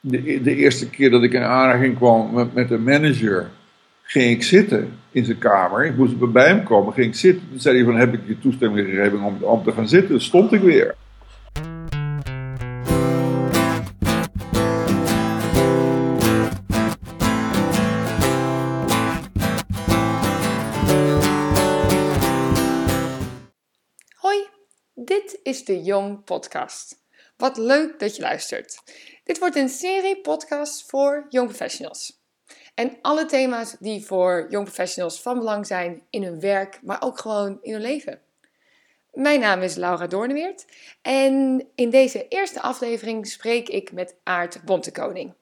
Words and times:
de, 0.00 0.42
de 0.42 0.54
eerste 0.54 0.90
keer 0.90 1.10
dat 1.10 1.22
ik 1.22 1.32
in 1.32 1.42
aanraking 1.42 1.96
kwam 1.96 2.34
met, 2.34 2.54
met 2.54 2.70
een 2.70 2.82
manager, 2.82 3.50
ging 4.02 4.30
ik 4.30 4.42
zitten 4.42 4.98
in 5.10 5.24
zijn 5.24 5.38
kamer. 5.38 5.84
Ik 5.84 5.96
moest 5.96 6.32
bij 6.32 6.46
hem 6.46 6.64
komen, 6.64 6.92
ging 6.92 7.06
ik 7.06 7.14
zitten. 7.14 7.48
Toen 7.50 7.60
zei 7.60 7.76
hij 7.76 7.84
van, 7.84 7.96
heb 7.96 8.14
ik 8.14 8.20
je 8.26 8.38
toestemming 8.38 8.88
gegeven 8.88 9.42
om, 9.42 9.64
te 9.64 9.72
gaan 9.72 9.88
zitten? 9.88 10.20
Stond 10.20 10.52
ik 10.52 10.60
weer. 10.60 10.94
Hoi, 24.14 24.38
dit 24.94 25.40
is 25.42 25.64
de 25.64 25.82
Jong 25.82 26.24
Podcast. 26.24 26.98
Wat 27.36 27.56
leuk 27.56 27.98
dat 27.98 28.16
je 28.16 28.22
luistert. 28.22 28.82
Dit 29.30 29.38
wordt 29.38 29.56
een 29.56 29.68
serie 29.68 30.20
podcasts 30.20 30.84
voor 30.86 31.26
Young 31.28 31.48
Professionals. 31.48 32.20
En 32.74 32.98
alle 33.02 33.26
thema's 33.26 33.76
die 33.78 34.06
voor 34.06 34.46
Young 34.48 34.64
Professionals 34.64 35.22
van 35.22 35.38
belang 35.38 35.66
zijn 35.66 36.02
in 36.10 36.22
hun 36.22 36.40
werk, 36.40 36.80
maar 36.82 37.02
ook 37.02 37.18
gewoon 37.18 37.58
in 37.62 37.72
hun 37.72 37.80
leven. 37.80 38.20
Mijn 39.12 39.40
naam 39.40 39.62
is 39.62 39.74
Laura 39.74 40.06
Doorneweert 40.06 40.66
en 41.02 41.66
in 41.74 41.90
deze 41.90 42.28
eerste 42.28 42.60
aflevering 42.60 43.26
spreek 43.26 43.68
ik 43.68 43.92
met 43.92 44.14
Aart 44.22 44.64
Bontekoning. 44.64 45.34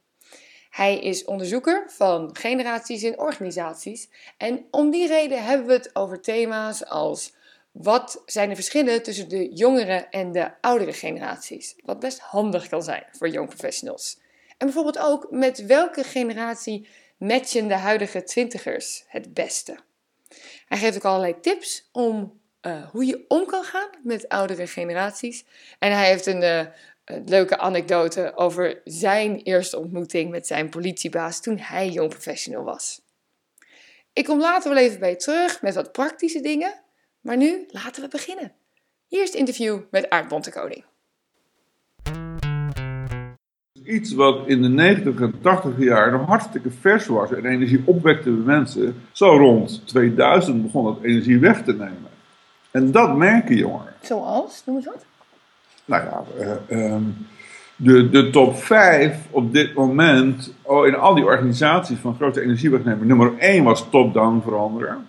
Hij 0.71 0.99
is 0.99 1.25
onderzoeker 1.25 1.85
van 1.91 2.37
generaties 2.37 3.03
in 3.03 3.19
organisaties 3.19 4.09
en 4.37 4.67
om 4.71 4.91
die 4.91 5.07
reden 5.07 5.45
hebben 5.45 5.67
we 5.67 5.73
het 5.73 5.91
over 5.97 6.21
thema's 6.21 6.85
als 6.85 7.33
wat 7.73 8.23
zijn 8.27 8.49
de 8.49 8.55
verschillen 8.55 9.03
tussen 9.03 9.29
de 9.29 9.53
jongere 9.53 10.07
en 10.11 10.33
de 10.33 10.61
oudere 10.61 10.93
generaties? 10.93 11.75
Wat 11.85 12.01
best 12.01 12.19
handig 12.19 12.69
kan 12.69 12.83
zijn 12.83 13.05
voor 13.13 13.29
young 13.29 13.49
professionals. 13.49 14.19
En 14.49 14.67
bijvoorbeeld 14.67 14.99
ook 14.99 15.27
met 15.31 15.67
welke 15.67 16.05
generatie 16.05 16.89
matchen 17.17 17.69
de 17.69 17.75
huidige 17.75 18.23
twintigers 18.23 19.05
het 19.07 19.35
beste? 19.35 19.79
Hij 20.67 20.79
geeft 20.79 20.97
ook 20.97 21.05
allerlei 21.05 21.41
tips 21.41 21.89
om 21.93 22.41
uh, 22.63 22.89
hoe 22.89 23.07
je 23.07 23.25
om 23.29 23.47
kan 23.47 23.65
gaan 23.65 23.91
met 24.03 24.29
oudere 24.29 24.67
generaties. 24.67 25.45
En 25.79 25.93
hij 25.93 26.09
heeft 26.09 26.27
een 26.27 26.43
uh, 26.43 26.67
leuke 27.25 27.59
anekdote 27.59 28.33
over 28.35 28.81
zijn 28.85 29.37
eerste 29.43 29.79
ontmoeting 29.79 30.31
met 30.31 30.47
zijn 30.47 30.69
politiebaas 30.69 31.41
toen 31.41 31.59
hij 31.59 31.89
young 31.89 32.09
professional 32.11 32.65
was. 32.65 33.01
Ik 34.13 34.25
kom 34.25 34.41
later 34.41 34.75
wel 34.75 34.83
even 34.83 34.99
bij 35.01 35.17
terug 35.17 35.63
met 35.63 35.75
wat 35.75 35.93
praktische 35.93 36.41
dingen. 36.41 36.83
Maar 37.21 37.37
nu 37.37 37.67
laten 37.71 38.03
we 38.03 38.09
beginnen. 38.09 38.53
Hier 39.07 39.23
is 39.23 39.29
het 39.29 39.39
interview 39.39 39.79
met 39.91 40.11
Aart 40.11 40.29
Bontekoning. 40.29 40.85
Iets 43.85 44.13
wat 44.13 44.47
in 44.47 44.63
de 44.63 44.69
90 44.69 45.21
en 45.21 45.35
80 45.41 45.79
jaar 45.79 46.13
nog 46.13 46.27
hartstikke 46.27 46.71
vers 46.71 47.07
was 47.07 47.33
en 47.33 47.45
energie 47.45 47.83
opwekte 47.85 48.31
bij 48.31 48.57
mensen. 48.57 49.03
Zo 49.13 49.37
rond 49.37 49.87
2000 49.87 50.63
begon 50.63 50.85
dat 50.85 51.03
energie 51.03 51.39
weg 51.39 51.63
te 51.63 51.73
nemen. 51.73 52.11
En 52.71 52.91
dat 52.91 53.17
merken 53.17 53.57
jongeren. 53.57 53.95
Zoals? 54.03 54.63
Noem 54.67 54.77
eens 54.77 54.87
wat. 54.87 55.05
Nou 55.85 56.05
ja, 56.05 56.25
uh, 56.71 56.93
um, 56.93 57.27
de, 57.77 58.11
de 58.11 58.31
top 58.31 58.57
5 58.57 59.27
op 59.31 59.53
dit 59.53 59.75
moment 59.75 60.53
oh, 60.63 60.87
in 60.87 60.95
al 60.95 61.15
die 61.15 61.25
organisaties 61.25 61.99
van 61.99 62.15
grote 62.15 62.41
energiewegnemers. 62.41 63.09
Nummer 63.09 63.39
1 63.39 63.65
was 63.65 63.91
top-down 63.91 64.41
veranderen 64.43 65.07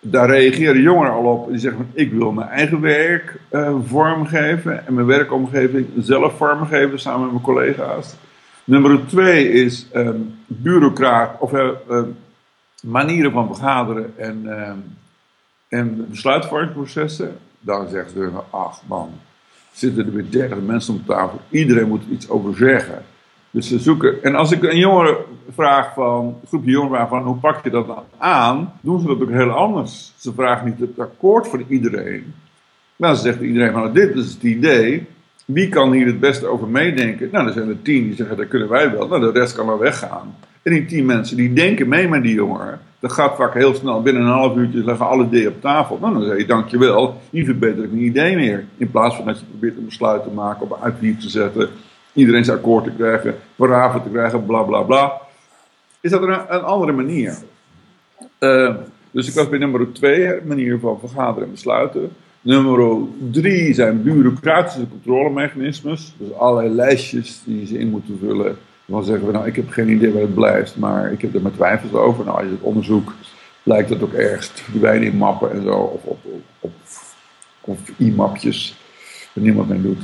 daar 0.00 0.30
reageren 0.30 0.82
jongeren 0.82 1.12
al 1.12 1.24
op. 1.24 1.48
Die 1.48 1.58
zeggen 1.58 1.80
van 1.80 1.90
ik 1.92 2.12
wil 2.12 2.32
mijn 2.32 2.48
eigen 2.48 2.80
werk 2.80 3.40
uh, 3.50 3.76
vormgeven 3.84 4.86
en 4.86 4.94
mijn 4.94 5.06
werkomgeving 5.06 5.86
zelf 5.98 6.36
vormgeven 6.36 6.98
samen 6.98 7.20
met 7.20 7.30
mijn 7.30 7.42
collega's. 7.42 8.16
Nummer 8.64 9.06
twee 9.06 9.48
is 9.50 9.86
um, 9.94 10.34
bureaucraat 10.46 11.40
of 11.40 11.52
uh, 11.52 11.68
uh, 11.90 12.02
manieren 12.82 13.32
van 13.32 13.46
vergaderen 13.46 14.12
en, 14.16 14.46
en 15.68 16.06
besluitvormingsprocessen. 16.10 17.36
Dan 17.60 17.88
zeggen 17.88 18.10
ze 18.10 18.30
ach 18.50 18.80
man, 18.86 19.10
zitten 19.72 20.06
er 20.06 20.12
weer 20.12 20.30
dertig 20.30 20.58
mensen 20.60 20.94
om 20.94 21.04
tafel. 21.06 21.40
Iedereen 21.50 21.88
moet 21.88 22.02
iets 22.10 22.28
over 22.28 22.56
zeggen. 22.56 23.04
Dus 23.50 23.68
ze 23.68 23.78
zoeken. 23.78 24.22
En 24.22 24.34
als 24.34 24.52
ik 24.52 24.62
een 24.62 24.78
jongere 24.78 25.18
vraag 25.54 25.94
van, 25.94 26.24
een 26.24 26.48
groepje 26.48 26.70
jongeren 26.70 26.96
vraag 26.96 27.08
van 27.08 27.22
hoe 27.22 27.36
pak 27.36 27.64
je 27.64 27.70
dat 27.70 27.86
dan 27.86 28.04
aan, 28.18 28.72
doen 28.80 29.00
ze 29.00 29.06
dat 29.06 29.22
ook 29.22 29.30
heel 29.30 29.50
anders. 29.50 30.12
Ze 30.16 30.32
vragen 30.32 30.66
niet 30.66 30.80
het 30.80 30.98
akkoord 30.98 31.48
voor 31.48 31.62
iedereen. 31.68 32.34
Nou, 32.96 33.14
ze 33.14 33.20
zegt 33.20 33.40
iedereen 33.40 33.72
van 33.72 33.92
dit 33.92 34.14
is 34.14 34.32
het 34.32 34.42
idee. 34.42 35.06
Wie 35.44 35.68
kan 35.68 35.92
hier 35.92 36.06
het 36.06 36.20
beste 36.20 36.46
over 36.46 36.68
meedenken? 36.68 37.28
Nou, 37.32 37.44
dan 37.44 37.52
zijn 37.52 37.68
er 37.68 37.82
tien 37.82 38.02
die 38.02 38.14
zeggen 38.14 38.36
dat 38.36 38.48
kunnen 38.48 38.68
wij 38.68 38.90
wel. 38.90 39.08
Nou, 39.08 39.20
de 39.20 39.38
rest 39.38 39.54
kan 39.54 39.66
wel 39.66 39.78
weggaan. 39.78 40.34
En 40.62 40.72
die 40.72 40.84
tien 40.84 41.06
mensen 41.06 41.36
die 41.36 41.52
denken 41.52 41.88
mee 41.88 42.08
met 42.08 42.22
die 42.22 42.34
jongeren. 42.34 42.80
Dat 43.00 43.12
gaat 43.12 43.36
vaak 43.36 43.54
heel 43.54 43.74
snel. 43.74 44.02
Binnen 44.02 44.22
een 44.22 44.28
half 44.28 44.56
uurtje 44.56 44.84
leggen 44.84 45.06
alle 45.06 45.24
ideeën 45.24 45.48
op 45.48 45.60
tafel. 45.60 45.98
Nou, 46.00 46.12
dan 46.14 46.24
zeg 46.24 46.38
je 46.38 46.46
dankjewel. 46.46 47.20
Hier 47.30 47.44
verbeter 47.44 47.84
ik 47.84 47.90
mijn 47.90 48.04
idee 48.04 48.36
meer. 48.36 48.64
In 48.76 48.90
plaats 48.90 49.16
van 49.16 49.24
dat 49.24 49.38
je 49.38 49.44
probeert 49.44 49.76
een 49.76 49.84
besluit 49.84 50.22
te 50.22 50.30
maken, 50.30 50.62
op 50.62 50.78
een 51.00 51.18
te 51.18 51.28
zetten 51.28 51.68
iedereen 52.12 52.44
zijn 52.44 52.56
akkoord 52.56 52.84
te 52.84 52.90
krijgen, 52.90 53.34
paraven 53.56 54.02
te 54.02 54.08
krijgen, 54.08 54.46
bla 54.46 54.62
bla 54.62 54.82
bla. 54.82 55.20
Is 56.00 56.10
dat 56.10 56.22
een, 56.22 56.54
een 56.54 56.62
andere 56.62 56.92
manier? 56.92 57.36
Uh, 58.40 58.74
dus 59.10 59.28
ik 59.28 59.34
was 59.34 59.48
bij 59.48 59.58
nummer 59.58 59.92
twee, 59.92 60.40
manier 60.44 60.78
van 60.78 60.98
vergaderen 61.00 61.44
en 61.44 61.50
besluiten. 61.50 62.10
Nummer 62.40 62.98
drie 63.30 63.74
zijn 63.74 64.02
bureaucratische 64.02 64.88
controlemechanismes. 64.88 66.14
Dus 66.18 66.34
allerlei 66.34 66.74
lijstjes 66.74 67.42
die 67.44 67.66
ze 67.66 67.78
in 67.78 67.88
moeten 67.88 68.18
vullen. 68.20 68.56
Dan 68.84 69.04
zeggen 69.04 69.26
we, 69.26 69.32
nou, 69.32 69.46
ik 69.46 69.56
heb 69.56 69.70
geen 69.70 69.88
idee 69.88 70.12
waar 70.12 70.22
het 70.22 70.34
blijft, 70.34 70.76
maar 70.76 71.12
ik 71.12 71.20
heb 71.20 71.34
er 71.34 71.42
mijn 71.42 71.54
twijfels 71.54 71.92
over. 71.92 72.24
Nou, 72.24 72.36
als 72.36 72.46
je 72.46 72.52
het 72.52 72.62
onderzoekt, 72.62 73.12
blijkt 73.62 73.88
dat 73.88 74.02
ook 74.02 74.12
ergens 74.12 74.48
te 74.48 74.62
verdwijnen 74.62 75.08
in 75.08 75.16
mappen 75.16 75.52
en 75.52 75.62
zo. 75.62 75.72
Of 75.72 76.04
op, 76.04 76.18
op, 76.60 76.72
op, 77.60 77.78
e-mapjes, 77.98 78.76
waar 79.32 79.44
niemand 79.44 79.68
mee 79.68 79.82
doet. 79.82 80.02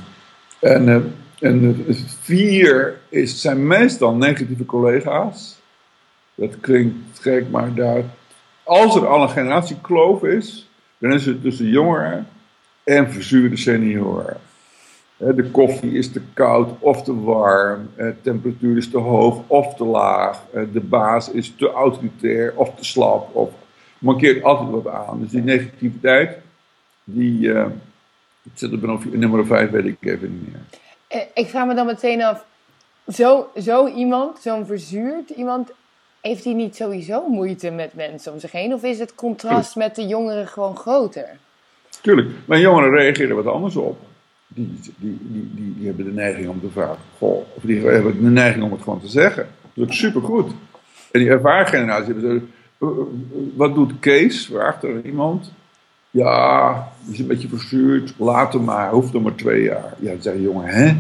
En 0.59 0.89
uh, 0.89 0.97
en 1.45 1.85
vier 2.21 2.99
is, 3.09 3.41
zijn 3.41 3.67
meestal 3.67 4.15
negatieve 4.15 4.65
collega's. 4.65 5.59
Dat 6.35 6.61
klinkt 6.61 7.19
gek, 7.21 7.51
maar 7.51 7.75
daar, 7.75 8.05
als 8.63 8.97
er 8.97 9.07
al 9.07 9.23
een 9.23 9.29
generatiekloof 9.29 10.23
is, 10.23 10.69
dan 10.99 11.13
is 11.13 11.27
het 11.27 11.43
tussen 11.43 11.69
jongeren 11.69 12.27
en 12.85 13.13
verzuurde 13.13 13.57
senioren. 13.57 14.37
De 15.17 15.51
koffie 15.51 15.93
is 15.93 16.13
te 16.13 16.21
koud 16.33 16.71
of 16.79 17.03
te 17.03 17.21
warm, 17.21 17.89
de 17.97 18.15
temperatuur 18.23 18.77
is 18.77 18.91
te 18.91 18.99
hoog 18.99 19.43
of 19.47 19.75
te 19.75 19.85
laag, 19.85 20.43
de 20.73 20.81
baas 20.81 21.31
is 21.31 21.55
te 21.57 21.71
autoritair 21.71 22.53
of 22.57 22.75
te 22.75 22.85
slap, 22.85 23.35
of 23.35 23.51
mankeert 23.99 24.43
altijd 24.43 24.71
wat 24.71 24.89
aan. 24.89 25.21
Dus 25.21 25.31
die 25.31 25.43
negativiteit, 25.43 26.39
die, 27.05 27.41
uh, 27.41 27.67
zit 28.55 28.73
er 28.73 28.79
bij 28.79 28.99
nummer 29.13 29.47
5, 29.47 29.71
weet 29.71 29.85
ik 29.85 29.97
even 30.01 30.33
niet 30.33 30.53
meer. 30.53 30.83
Eh, 31.15 31.21
ik 31.35 31.49
vraag 31.49 31.67
me 31.67 31.75
dan 31.75 31.87
meteen 31.87 32.23
af, 32.23 32.45
zo, 33.09 33.51
zo 33.57 33.87
iemand, 33.87 34.39
zo'n 34.39 34.67
verzuurd 34.67 35.31
iemand, 35.31 35.71
heeft 36.21 36.45
hij 36.45 36.53
niet 36.53 36.77
sowieso 36.77 37.29
moeite 37.29 37.71
met 37.71 37.95
mensen 37.95 38.33
om 38.33 38.39
zich 38.39 38.53
heen? 38.53 38.75
Of 38.75 38.83
is 38.83 38.99
het 38.99 39.15
contrast 39.15 39.77
met 39.77 39.97
de 39.97 40.07
jongeren 40.07 40.47
gewoon 40.47 40.77
groter? 40.77 41.29
Tuurlijk, 42.01 42.29
maar 42.45 42.59
jongeren 42.59 42.91
reageren 42.91 43.37
wat 43.37 43.47
anders 43.47 43.77
op. 43.77 43.99
Die, 44.47 44.79
die, 44.81 44.95
die, 44.99 45.51
die, 45.55 45.75
die 45.77 45.87
hebben 45.87 46.05
de 46.05 46.13
neiging 46.13 46.49
om 46.49 46.61
te 46.61 46.71
vragen, 46.71 46.99
goh, 47.19 47.47
of 47.55 47.63
die 47.63 47.87
hebben 47.87 48.23
de 48.23 48.31
neiging 48.31 48.65
om 48.65 48.73
het 48.73 48.83
gewoon 48.83 49.01
te 49.01 49.09
zeggen. 49.09 49.49
Dat 49.75 49.89
is 49.89 49.99
supergoed. 49.99 50.53
En 51.11 51.21
die 51.21 51.29
ervaren 51.29 51.67
generatie 51.67 52.13
hebben 52.13 52.31
zo, 52.31 52.87
eh, 52.87 52.91
eh, 52.91 53.07
wat 53.57 53.75
doet 53.75 53.93
Kees? 54.01 54.47
Vraagt 54.47 54.83
er 54.83 55.05
iemand. 55.05 55.53
Ja, 56.15 56.89
is 57.11 57.19
een 57.19 57.27
beetje 57.27 57.49
verzuurd. 57.49 58.15
Later 58.17 58.61
maar, 58.61 58.91
hoeft 58.91 59.13
nog 59.13 59.23
maar 59.23 59.35
twee 59.35 59.63
jaar. 59.63 59.95
Ja, 59.99 60.11
dan 60.11 60.23
zeg 60.23 60.35
je, 60.35 60.43
jongen, 60.43 60.67
hè? 60.67 60.97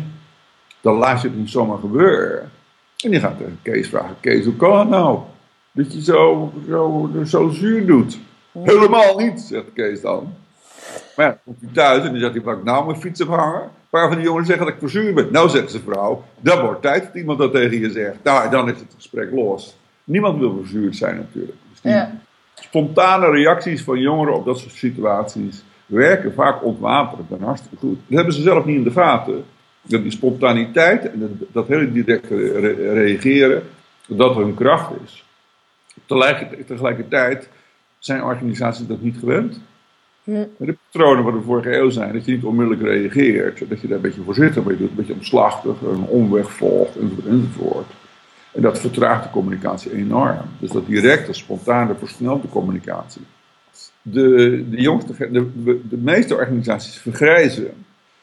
Dan 0.80 0.94
laat 0.96 1.22
je 1.22 1.28
het 1.28 1.36
niet 1.36 1.50
zomaar 1.50 1.78
gebeuren. 1.78 2.50
En 3.04 3.10
die 3.10 3.20
gaat 3.20 3.38
tegen 3.38 3.58
Kees 3.62 3.88
vragen: 3.88 4.16
Kees, 4.20 4.44
hoe 4.44 4.56
kan 4.56 4.78
het 4.78 4.88
nou? 4.88 5.18
Dat 5.72 5.92
je 5.92 6.02
zo, 6.02 6.52
zo, 6.68 7.10
zo 7.24 7.48
zuur 7.48 7.86
doet. 7.86 8.18
Helemaal 8.52 9.18
niet, 9.18 9.40
zegt 9.40 9.72
Kees 9.74 10.00
dan. 10.00 10.34
Maar 11.16 11.26
ja, 11.26 11.38
komt 11.44 11.60
hij 11.60 11.70
thuis 11.72 12.04
en 12.04 12.10
dan 12.10 12.20
zegt 12.20 12.32
hij: 12.32 12.42
Pak 12.42 12.64
nou 12.64 12.86
mijn 12.86 13.00
fiets 13.00 13.20
ophangen? 13.20 13.62
Een 13.62 13.68
paar 13.90 14.08
van 14.08 14.16
die 14.16 14.26
jongens 14.26 14.46
zeggen 14.46 14.64
dat 14.66 14.74
ik 14.74 14.80
verzuurd 14.80 15.14
ben. 15.14 15.32
Nou, 15.32 15.48
zegt 15.48 15.70
zijn 15.70 15.82
vrouw: 15.82 16.24
Dat 16.40 16.60
wordt 16.60 16.82
tijd 16.82 17.04
dat 17.04 17.14
iemand 17.14 17.38
dat 17.38 17.52
tegen 17.52 17.78
je 17.78 17.90
zegt. 17.90 18.16
Nou, 18.22 18.50
dan 18.50 18.68
is 18.68 18.78
het 18.78 18.94
gesprek 18.94 19.30
los. 19.32 19.76
Niemand 20.04 20.38
wil 20.38 20.56
verzuurd 20.60 20.96
zijn, 20.96 21.16
natuurlijk. 21.16 21.56
Dus 21.70 21.80
die, 21.80 21.92
ja 21.92 22.22
spontane 22.54 23.30
reacties 23.30 23.82
van 23.82 24.00
jongeren 24.00 24.34
op 24.34 24.44
dat 24.44 24.58
soort 24.58 24.74
situaties 24.74 25.64
werken 25.86 26.32
vaak 26.32 26.64
ontwapenend 26.64 27.30
en 27.30 27.42
hartstikke 27.42 27.76
goed. 27.76 27.98
Dat 28.06 28.16
hebben 28.16 28.34
ze 28.34 28.42
zelf 28.42 28.64
niet 28.64 28.76
in 28.76 28.84
de 28.84 28.90
gaten. 28.90 29.44
Dat 29.82 30.02
die 30.02 30.10
spontaniteit 30.10 31.10
en 31.10 31.46
dat 31.52 31.68
hele 31.68 31.92
directe 31.92 32.58
reageren, 32.92 33.62
dat 34.06 34.34
hun 34.34 34.54
kracht 34.54 34.90
is. 35.04 35.24
Tegelijkertijd 36.66 37.48
zijn 37.98 38.22
organisaties 38.22 38.86
dat 38.86 39.00
niet 39.00 39.16
gewend. 39.18 39.60
Hm. 40.24 40.44
De 40.56 40.76
patronen 40.90 41.24
van 41.24 41.32
de 41.32 41.40
vorige 41.40 41.76
eeuw 41.76 41.90
zijn 41.90 42.12
dat 42.12 42.24
je 42.24 42.32
niet 42.32 42.44
onmiddellijk 42.44 42.82
reageert, 42.82 43.68
dat 43.68 43.80
je 43.80 43.86
daar 43.86 43.96
een 43.96 44.02
beetje 44.02 44.22
voor 44.22 44.34
zit, 44.34 44.54
maar 44.54 44.72
je 44.72 44.78
doet 44.78 44.90
een 44.90 44.96
beetje 44.96 45.12
omslachtig, 45.12 45.80
een 45.80 46.04
omweg 46.04 46.52
volgt 46.52 46.96
enzovoort 46.96 47.26
enzovoort. 47.26 47.86
En 48.54 48.62
dat 48.62 48.80
vertraagt 48.80 49.22
de 49.22 49.30
communicatie 49.30 49.92
enorm. 49.92 50.38
Dus 50.58 50.70
dat 50.70 50.86
directe, 50.86 51.32
spontane, 51.32 51.94
versnelt 51.94 52.42
de 52.42 52.48
communicatie. 52.48 53.22
De, 54.02 54.64
de, 54.70 54.80
jongste, 54.80 55.30
de, 55.30 55.50
de, 55.88 55.96
meeste 55.96 56.34
organisaties 56.34 56.98
vergrijzen. 56.98 57.68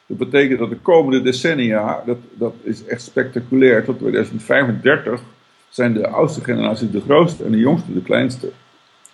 Dat 0.06 0.18
betekent 0.18 0.60
dat 0.60 0.70
de 0.70 0.78
komende 0.82 1.22
decennia, 1.22 2.04
dat, 2.06 2.18
dat 2.34 2.54
is 2.64 2.86
echt 2.86 3.02
spectaculair, 3.02 3.84
tot 3.84 4.00
2035 4.00 5.22
zijn 5.70 5.94
de 5.94 6.08
oudste 6.08 6.44
generaties 6.44 6.92
de 6.92 7.02
grootste 7.02 7.44
en 7.44 7.52
de 7.52 7.58
jongste 7.58 7.94
de 7.94 8.02
kleinste. 8.02 8.52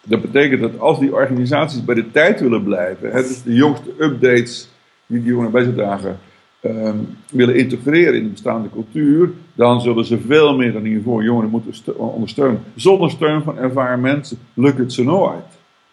Dat 0.04 0.22
betekent 0.22 0.62
dat 0.62 0.80
als 0.80 1.00
die 1.00 1.14
organisaties 1.14 1.86
bij 1.86 1.96
de 1.96 2.12
tijd 2.12 2.40
willen 2.40 2.64
blijven, 2.64 3.12
hè, 3.12 3.22
dus 3.22 3.44
de 3.44 3.54
jongste 3.54 3.90
updates 4.00 4.70
die 5.06 5.20
die 5.20 5.30
jongeren 5.30 5.52
bij 5.52 5.64
zich 5.64 5.74
dragen, 5.74 6.20
ehm, 6.70 6.98
willen 7.30 7.56
integreren 7.56 8.14
in 8.16 8.24
de 8.24 8.30
bestaande 8.30 8.70
cultuur, 8.70 9.30
dan 9.54 9.82
zullen 9.82 10.06
ze 10.06 10.20
veel 10.20 10.56
meer 10.56 10.74
dan 10.74 10.84
hiervoor 10.84 11.24
jongeren 11.24 11.50
moeten 11.50 11.74
ste- 11.74 11.94
ondersteunen. 11.98 12.64
Zonder 12.76 13.10
steun 13.12 13.42
van 13.44 13.58
ervaren 13.58 14.00
mensen 14.02 14.38
lukt 14.54 14.78
het 14.78 14.94
ze 14.94 15.04
nooit. 15.04 15.46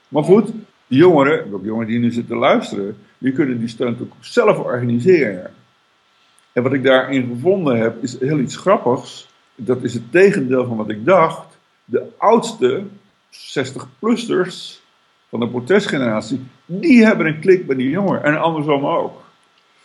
Maar 0.09 0.25
goed, 0.25 0.51
die 0.87 0.99
jongeren, 0.99 1.53
ook 1.53 1.65
jongeren 1.65 1.89
die 1.89 1.99
nu 1.99 2.11
zitten 2.11 2.37
luisteren, 2.37 2.97
die 3.19 3.33
kunnen 3.33 3.59
die 3.59 3.69
steun 3.69 3.97
ook 4.01 4.13
zelf 4.21 4.59
organiseren. 4.59 5.51
En 6.53 6.63
wat 6.63 6.73
ik 6.73 6.83
daarin 6.85 7.27
gevonden 7.29 7.79
heb, 7.79 8.03
is 8.03 8.21
heel 8.21 8.39
iets 8.39 8.57
grappigs. 8.57 9.29
Dat 9.55 9.83
is 9.83 9.95
het 9.95 10.13
tegendeel 10.13 10.67
van 10.67 10.77
wat 10.77 10.89
ik 10.89 11.05
dacht. 11.05 11.59
De 11.85 12.03
oudste 12.19 12.83
60-plussers 13.33 14.83
van 15.29 15.41
de 15.41 15.49
protestgeneratie, 15.49 16.41
die 16.67 17.05
hebben 17.05 17.27
een 17.27 17.41
klik 17.41 17.67
bij 17.67 17.77
die 17.77 17.91
jongeren. 17.91 18.23
En 18.25 18.41
andersom 18.41 18.87
ook. 18.87 19.23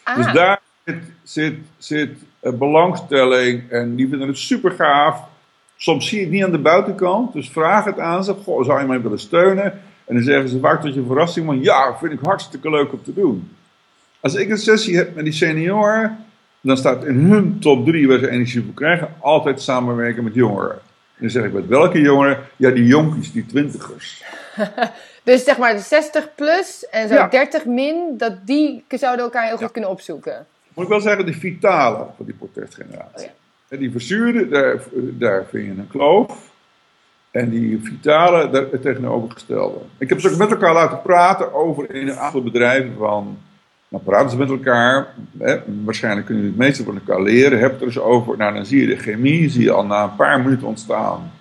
Ah, 0.03 0.15
Dus 0.15 0.33
daar 0.33 0.61
zit, 0.89 0.95
zit, 1.23 1.55
zit 1.77 2.09
belangstelling 2.57 3.69
en 3.71 3.95
die 3.95 4.09
vinden 4.09 4.27
het 4.27 4.37
super 4.37 4.71
gaaf. 4.71 5.21
Soms 5.75 6.07
zie 6.07 6.17
je 6.17 6.23
het 6.23 6.33
niet 6.33 6.43
aan 6.43 6.51
de 6.51 6.57
buitenkant, 6.57 7.33
dus 7.33 7.49
vraag 7.49 7.85
het 7.85 7.99
aan 7.99 8.23
ze. 8.23 8.33
Goh, 8.33 8.65
zou 8.65 8.79
je 8.79 8.85
mij 8.87 9.01
willen 9.01 9.19
steunen? 9.19 9.63
En 10.05 10.15
dan 10.15 10.23
zeggen 10.23 10.49
ze 10.49 10.59
vaak 10.59 10.81
tot 10.81 10.93
je 10.93 11.03
verrassing 11.07 11.45
van 11.45 11.61
ja, 11.63 11.95
vind 11.99 12.11
ik 12.13 12.19
hartstikke 12.23 12.69
leuk 12.69 12.93
om 12.93 13.03
te 13.03 13.13
doen. 13.13 13.55
Als 14.19 14.35
ik 14.35 14.49
een 14.49 14.57
sessie 14.57 14.95
heb 14.97 15.15
met 15.15 15.23
die 15.23 15.33
senioren, 15.33 16.25
dan 16.61 16.77
staat 16.77 17.05
in 17.05 17.15
hun 17.15 17.59
top 17.59 17.85
3 17.85 18.07
waar 18.07 18.19
ze 18.19 18.29
energie 18.29 18.63
voor 18.63 18.73
krijgen, 18.73 19.13
altijd 19.19 19.61
samenwerken 19.61 20.23
met 20.23 20.33
jongeren. 20.33 20.71
En 21.15 21.25
dan 21.25 21.29
zeg 21.29 21.43
ik 21.43 21.53
met 21.53 21.67
welke 21.67 22.01
jongeren? 22.01 22.37
Ja, 22.55 22.69
die 22.69 22.85
jonkies, 22.85 23.31
die 23.31 23.45
twintigers. 23.45 24.23
dus 25.23 25.43
zeg 25.43 25.57
maar 25.57 25.73
de 25.73 25.79
60 25.79 26.35
plus 26.35 26.85
en 26.89 27.07
zo 27.07 27.13
Ja. 27.13 27.27
30 27.27 27.65
min, 27.65 28.13
dat 28.17 28.33
die 28.45 28.83
zouden 28.89 29.25
elkaar 29.25 29.43
heel 29.43 29.51
goed 29.51 29.61
Ja. 29.61 29.67
kunnen 29.67 29.89
opzoeken. 29.89 30.45
Moet 30.79 30.87
ik 30.87 30.93
wel 30.93 31.03
zeggen, 31.03 31.25
de 31.25 31.33
vitale 31.33 32.05
van 32.15 32.25
die 32.25 32.33
protestgeneratie. 32.33 33.27
Oh 33.27 33.33
ja. 33.69 33.77
Die 33.77 33.91
verzuurde, 33.91 34.47
daar, 34.47 34.81
daar 34.93 35.45
vind 35.49 35.65
je 35.65 35.71
een 35.71 35.87
kloof. 35.87 36.51
En 37.31 37.49
die 37.49 37.79
vitale, 37.83 38.49
daar 38.49 38.65
het 38.71 38.81
tegenovergestelde. 38.81 39.79
Ik 39.97 40.09
heb 40.09 40.19
ze 40.19 40.29
ook 40.29 40.37
met 40.37 40.51
elkaar 40.51 40.73
laten 40.73 41.01
praten 41.01 41.53
over 41.53 41.95
in 41.95 42.07
een 42.07 42.17
aantal 42.17 42.43
bedrijven 42.43 42.95
van. 42.97 43.37
Nou, 43.87 44.03
praten 44.03 44.29
ze 44.29 44.37
met 44.37 44.49
elkaar. 44.49 45.07
Hè, 45.37 45.57
waarschijnlijk 45.83 46.25
kunnen 46.25 46.43
jullie 46.43 46.57
het 46.59 46.67
meeste 46.67 46.83
van 46.83 46.95
elkaar 46.95 47.21
leren. 47.21 47.59
Heb 47.59 47.79
er 47.79 47.85
eens 47.85 47.99
over. 47.99 48.37
Nou, 48.37 48.53
dan 48.53 48.65
zie 48.65 48.81
je 48.81 48.87
de 48.87 48.97
chemie 48.97 49.49
zie 49.49 49.63
je 49.63 49.71
al 49.71 49.85
na 49.85 50.03
een 50.03 50.15
paar 50.15 50.41
minuten 50.41 50.67
ontstaan. 50.67 51.31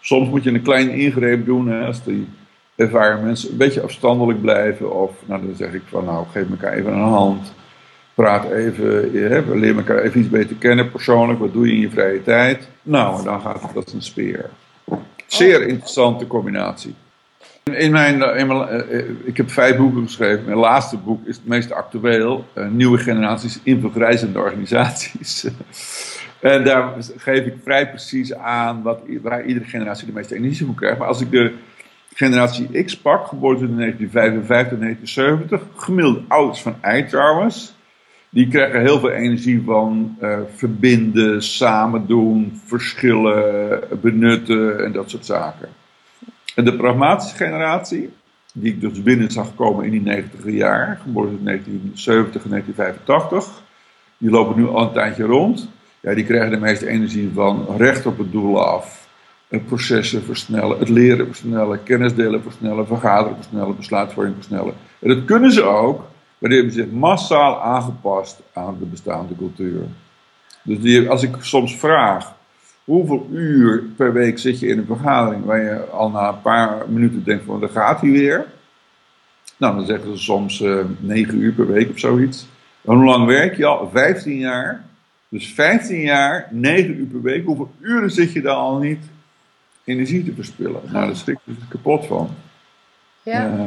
Soms 0.00 0.28
moet 0.28 0.42
je 0.42 0.50
een 0.50 0.62
klein 0.62 0.90
ingreep 0.90 1.44
doen. 1.44 1.68
Hè, 1.68 1.86
als 1.86 2.04
die 2.04 2.28
ervaren 2.76 3.24
mensen 3.24 3.50
een 3.50 3.56
beetje 3.56 3.82
afstandelijk 3.82 4.40
blijven. 4.40 4.92
Of 4.92 5.12
nou, 5.24 5.46
dan 5.46 5.56
zeg 5.56 5.72
ik 5.72 5.82
van, 5.86 6.04
nou, 6.04 6.26
geef 6.32 6.50
elkaar 6.50 6.72
even 6.72 6.92
een 6.92 6.98
hand. 6.98 7.52
Praat 8.14 8.50
even, 8.50 9.12
hè, 9.12 9.44
we 9.44 9.56
leren 9.56 9.76
elkaar 9.76 9.98
even 9.98 10.20
iets 10.20 10.28
beter 10.28 10.56
kennen 10.56 10.90
persoonlijk. 10.90 11.38
Wat 11.38 11.52
doe 11.52 11.66
je 11.66 11.72
in 11.72 11.80
je 11.80 11.90
vrije 11.90 12.22
tijd? 12.22 12.68
Nou, 12.82 13.18
en 13.18 13.24
dan 13.24 13.40
gaat 13.40 13.62
het 13.62 13.76
als 13.76 13.92
een 13.92 14.02
speer. 14.02 14.50
Zeer 15.26 15.66
interessante 15.66 16.26
combinatie. 16.26 16.94
In 17.64 17.90
mijn, 17.90 18.36
in 18.36 18.46
mijn, 18.46 18.68
eh, 18.68 18.98
eh, 18.98 19.04
ik 19.24 19.36
heb 19.36 19.50
vijf 19.50 19.76
boeken 19.76 20.02
geschreven. 20.02 20.44
Mijn 20.44 20.56
laatste 20.56 20.96
boek 20.96 21.26
is 21.26 21.36
het 21.36 21.46
meest 21.46 21.72
actueel. 21.72 22.46
eh, 22.52 22.68
nieuwe 22.68 22.98
generaties 22.98 23.60
in 23.62 23.80
vergrijzende 23.80 24.38
organisaties. 24.38 25.46
en 26.40 26.64
daar 26.64 26.92
geef 27.16 27.46
ik 27.46 27.54
vrij 27.62 27.88
precies 27.88 28.34
aan 28.34 28.82
wat, 28.82 29.00
waar 29.22 29.44
iedere 29.44 29.66
generatie 29.66 30.06
de 30.06 30.12
meeste 30.12 30.36
energie 30.36 30.66
van 30.66 30.74
krijgt. 30.74 30.98
Maar 30.98 31.08
als 31.08 31.20
ik 31.20 31.30
de 31.30 31.52
generatie 32.14 32.84
X 32.84 32.96
pak, 32.96 33.26
geboren 33.26 33.68
in 33.68 33.76
1955 33.76 34.72
en 34.72 34.80
1970, 34.80 35.60
gemiddeld 35.76 36.18
ouders 36.28 36.62
van 36.62 36.76
ei 36.80 37.06
trouwens. 37.06 37.74
Die 38.34 38.48
krijgen 38.48 38.80
heel 38.80 38.98
veel 38.98 39.10
energie 39.10 39.62
van 39.64 40.16
eh, 40.20 40.38
verbinden, 40.54 41.42
samen 41.42 42.06
doen, 42.06 42.60
verschillen, 42.64 43.80
benutten 44.00 44.84
en 44.84 44.92
dat 44.92 45.10
soort 45.10 45.26
zaken. 45.26 45.68
En 46.54 46.64
de 46.64 46.76
pragmatische 46.76 47.36
generatie, 47.36 48.10
die 48.54 48.72
ik 48.72 48.80
dus 48.80 49.02
binnen 49.02 49.30
zag 49.30 49.54
komen 49.54 49.84
in 49.84 49.90
die 49.90 50.00
90 50.00 50.52
jaar, 50.52 50.98
geboren 51.02 51.30
in 51.30 51.44
1970 51.44 52.44
en 52.44 52.50
1985, 52.50 53.62
die 54.18 54.30
lopen 54.30 54.56
nu 54.56 54.68
al 54.68 54.82
een 54.82 54.92
tijdje 54.92 55.24
rond. 55.24 55.68
Ja, 56.00 56.14
die 56.14 56.24
krijgen 56.24 56.50
de 56.50 56.60
meeste 56.60 56.88
energie 56.88 57.30
van 57.34 57.66
recht 57.76 58.06
op 58.06 58.18
het 58.18 58.32
doel 58.32 58.64
af. 58.64 59.08
Processen 59.66 60.22
versnellen, 60.22 60.78
het 60.78 60.88
leren 60.88 61.26
versnellen, 61.26 61.82
kennis 61.82 62.14
delen 62.14 62.42
versnellen, 62.42 62.86
vergaderen 62.86 63.36
versnellen, 63.36 63.76
besluitvorming 63.76 64.34
versnellen. 64.34 64.74
En 64.98 65.08
dat 65.08 65.24
kunnen 65.24 65.52
ze 65.52 65.62
ook, 65.62 66.02
maar 66.44 66.52
die 66.52 66.62
hebben 66.62 66.82
zich 66.82 66.90
massaal 66.90 67.62
aangepast 67.62 68.40
aan 68.52 68.76
de 68.78 68.84
bestaande 68.84 69.36
cultuur. 69.36 69.80
Dus 70.62 70.80
die, 70.80 71.08
als 71.08 71.22
ik 71.22 71.36
soms 71.40 71.76
vraag, 71.76 72.34
hoeveel 72.84 73.26
uur 73.30 73.82
per 73.96 74.12
week 74.12 74.38
zit 74.38 74.60
je 74.60 74.66
in 74.66 74.78
een 74.78 74.86
vergadering 74.86 75.44
waar 75.44 75.62
je 75.62 75.84
al 75.84 76.10
na 76.10 76.28
een 76.28 76.40
paar 76.40 76.88
minuten 76.88 77.24
denkt 77.24 77.44
van, 77.44 77.60
daar 77.60 77.68
gaat 77.68 78.00
hij 78.00 78.10
weer. 78.10 78.46
Nou, 79.56 79.76
dan 79.76 79.86
zeggen 79.86 80.16
ze 80.16 80.22
soms 80.22 80.60
eh 80.60 80.84
9 80.98 81.40
uur 81.40 81.52
per 81.52 81.66
week 81.66 81.90
of 81.90 81.98
zoiets. 81.98 82.46
En 82.84 82.94
hoe 82.94 83.04
lang 83.04 83.26
werk 83.26 83.56
je 83.56 83.66
al? 83.66 83.90
15 83.92 84.38
jaar. 84.38 84.84
Dus 85.28 85.52
15 85.52 86.00
jaar, 86.00 86.48
9 86.50 86.98
uur 86.98 87.06
per 87.06 87.22
week. 87.22 87.44
Hoeveel 87.44 87.72
uren 87.80 88.10
zit 88.10 88.32
je 88.32 88.40
daar 88.40 88.54
al 88.54 88.78
niet 88.78 89.04
energie 89.84 90.24
te 90.24 90.34
verspillen? 90.34 90.80
Nou, 90.84 91.06
daar 91.06 91.16
schrik 91.16 91.38
ik 91.44 91.54
dus 91.56 91.68
kapot 91.68 92.06
van. 92.06 92.28
Ja. 93.22 93.46
Eh, 93.46 93.64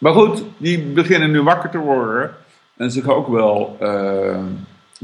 maar 0.00 0.12
goed, 0.12 0.42
die 0.56 0.82
beginnen 0.82 1.30
nu 1.30 1.42
wakker 1.42 1.70
te 1.70 1.78
worden 1.78 2.30
en 2.76 2.90
zich 2.90 3.08
ook 3.08 3.28
wel 3.28 3.76
eh, 3.80 4.44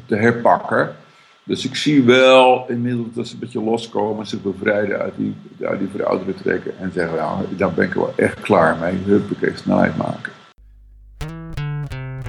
te 0.07 0.17
herpakken. 0.17 0.97
Dus 1.45 1.65
ik 1.65 1.77
zie 1.77 2.03
wel 2.03 2.65
inmiddels 2.69 3.09
dat 3.15 3.27
ze 3.27 3.35
een 3.35 3.41
beetje 3.41 3.63
loskomen 3.63 4.19
en 4.19 4.27
zich 4.27 4.43
bevrijden 4.43 4.99
uit 4.99 5.17
die, 5.17 5.35
uit 5.61 5.79
die 5.79 5.89
verouderde 5.89 6.35
trekken. 6.35 6.79
En 6.79 6.93
zeggen, 6.93 7.17
ja, 7.17 7.41
daar 7.57 7.73
ben 7.73 7.87
ik 7.87 7.95
wel 7.95 8.13
echt 8.17 8.41
klaar 8.41 8.77
mee. 8.77 8.95
Huppakee, 9.05 9.57
snelheid 9.57 9.97
maken. 9.97 10.33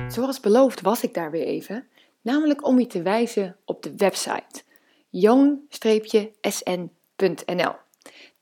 Zoals 0.07 0.39
beloofd 0.39 0.81
was 0.81 1.03
ik 1.03 1.13
daar 1.13 1.31
weer 1.31 1.45
even, 1.45 1.87
namelijk 2.21 2.67
om 2.67 2.79
je 2.79 2.87
te 2.87 3.01
wijzen 3.01 3.55
op 3.65 3.83
de 3.83 3.93
website 3.97 4.63
young-sn.nl. 5.09 5.75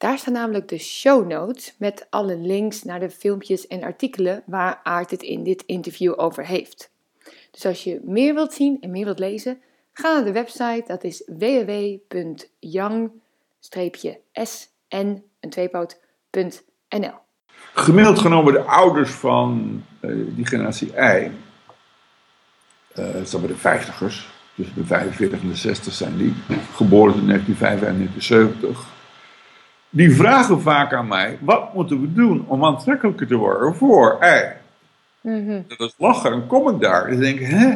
Daar 0.06 0.18
staan 0.18 0.34
namelijk 0.34 0.68
de 0.68 0.78
show 0.78 1.28
notes 1.28 1.76
met 1.78 2.08
alle 2.10 2.38
links 2.38 2.84
naar 2.84 3.00
de 3.00 3.10
filmpjes 3.10 3.68
en 3.68 3.84
artikelen 3.84 4.44
waar 4.46 4.80
Aart 4.84 5.12
het 5.12 5.24
in 5.24 5.44
dit 5.44 5.64
interview 5.66 6.14
over 6.16 6.46
heeft. 6.46 6.92
Dus 7.52 7.66
als 7.66 7.84
je 7.84 8.00
meer 8.04 8.34
wilt 8.34 8.54
zien 8.54 8.78
en 8.82 8.92
meer 8.92 9.06
wilt 9.06 9.20
lezen, 9.20 9.58
ga 9.94 10.14
naar 10.14 10.24
de 10.24 10.32
website, 10.32 10.84
dat 10.88 11.04
is 11.04 11.24
www.young-sn, 11.26 12.02
een 15.40 15.50
tweepoot.nl. 15.50 17.16
Gemiddeld 17.74 18.20
genomen 18.20 18.54
de 18.54 18.64
ouders 18.64 19.12
van 19.12 19.82
eh, 20.00 20.12
die 20.36 20.46
generatie 20.46 20.88
I, 20.88 21.32
eh 22.94 23.14
dat 23.14 23.30
zijn 23.30 23.48
de 23.48 23.56
vijftigers, 23.56 24.30
tussen 24.56 24.76
de 24.76 24.86
45 24.86 25.42
en 25.42 25.48
de 25.48 25.56
60 25.56 25.94
zijn 25.94 26.18
die, 26.18 26.34
geboren 26.74 27.16
in 27.16 27.28
1955 27.28 27.88
en 27.88 27.98
1970. 27.98 28.95
Die 29.96 30.16
vragen 30.16 30.62
vaak 30.62 30.94
aan 30.94 31.08
mij, 31.08 31.38
wat 31.42 31.74
moeten 31.74 32.02
we 32.02 32.14
doen 32.14 32.46
om 32.48 32.66
aantrekkelijker 32.66 33.28
te 33.28 33.36
worden 33.36 33.76
voor 33.76 34.18
I? 34.24 34.44
Mhm. 35.22 35.62
Dat 35.68 35.80
is 35.80 35.94
lachen, 35.98 36.32
en 36.32 36.48
kom 36.48 36.70
ik 36.70 36.80
daar 36.80 37.06
en 37.06 37.20
denk, 37.20 37.40
hè? 37.40 37.76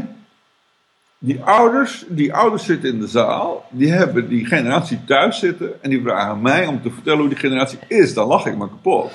Die 1.17 1.43
ouders, 1.43 2.05
die 2.07 2.33
ouders 2.33 2.65
zitten 2.65 2.89
in 2.89 2.99
de 2.99 3.07
zaal, 3.07 3.65
die 3.69 3.91
hebben 3.91 4.29
die 4.29 4.45
generatie 4.45 5.03
thuis 5.05 5.39
zitten 5.39 5.83
en 5.83 5.89
die 5.89 6.01
vragen 6.01 6.41
mij 6.41 6.65
om 6.65 6.81
te 6.81 6.91
vertellen 6.91 7.19
hoe 7.19 7.29
die 7.29 7.37
generatie 7.37 7.79
is. 7.87 8.13
Dan 8.13 8.27
lach 8.27 8.45
ik 8.45 8.57
me 8.57 8.69
kapot. 8.69 9.11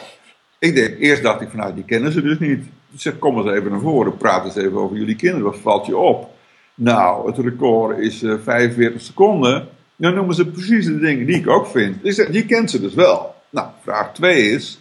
Ik 0.59 0.75
denk, 0.75 0.99
eerst 0.99 1.23
dacht 1.23 1.41
ik 1.41 1.49
van 1.49 1.59
nou, 1.59 1.75
die 1.75 1.85
kennen 1.85 2.13
ze 2.13 2.23
dus 2.23 2.39
niet. 2.39 2.65
Ik 2.91 3.01
zeg, 3.01 3.19
kom 3.19 3.39
eens 3.39 3.51
even 3.51 3.71
naar 3.71 3.81
voren, 3.81 4.17
praat 4.17 4.45
eens 4.45 4.57
even 4.57 4.79
over 4.79 4.97
jullie 4.97 5.17
kinderen, 5.17 5.45
wat 5.45 5.59
valt 5.59 5.87
je 5.87 5.97
op? 5.97 6.31
Nou, 6.75 7.27
het 7.27 7.39
record 7.39 7.99
is 7.99 8.23
eh, 8.23 8.35
45 8.43 9.01
seconden. 9.01 9.69
Dan 9.97 10.15
noemen 10.15 10.35
ze 10.35 10.47
precies 10.47 10.87
de 10.87 10.99
dingen 10.99 11.27
die 11.27 11.37
ik 11.37 11.49
ook 11.49 11.67
vind. 11.67 11.97
Ik 12.05 12.13
zeg, 12.13 12.29
die 12.29 12.47
kent 12.47 12.71
ze 12.71 12.81
dus 12.81 12.95
wel. 12.95 13.35
Nou, 13.51 13.69
vraag 13.83 14.13
2 14.13 14.51
is, 14.51 14.79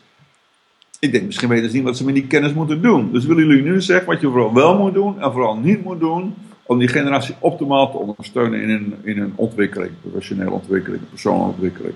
Ik 1.00 1.12
denk, 1.12 1.26
misschien 1.26 1.50
weten 1.50 1.70
ze 1.70 1.76
niet 1.76 1.86
wat 1.86 1.98
ze 1.98 2.06
met 2.06 2.14
die 2.14 2.28
kennis 2.28 2.54
moeten 2.54 2.82
doen. 2.82 3.12
Dus 3.12 3.26
willen 3.26 3.46
jullie 3.48 3.64
nu 3.64 3.82
zeggen 3.82 4.08
wat 4.08 4.22
je 4.22 4.28
vooral 4.28 4.54
wel 4.54 4.78
moet 4.78 4.94
doen 4.94 5.22
en 5.22 5.32
vooral 5.32 5.58
niet 5.58 5.84
moet 5.84 6.00
doen 6.00 6.34
om 6.64 6.80
die 6.80 6.88
generatie 6.88 7.36
optimaal 7.40 7.92
te 7.92 7.98
ondersteunen 7.98 8.62
in 8.62 8.70
een, 8.70 8.96
in 9.04 9.22
een 9.22 9.34
ontwikkeling, 9.36 9.92
professionele 10.02 10.52
ontwikkeling, 10.52 11.02
persoonlijke 11.10 11.50
ontwikkeling. 11.52 11.94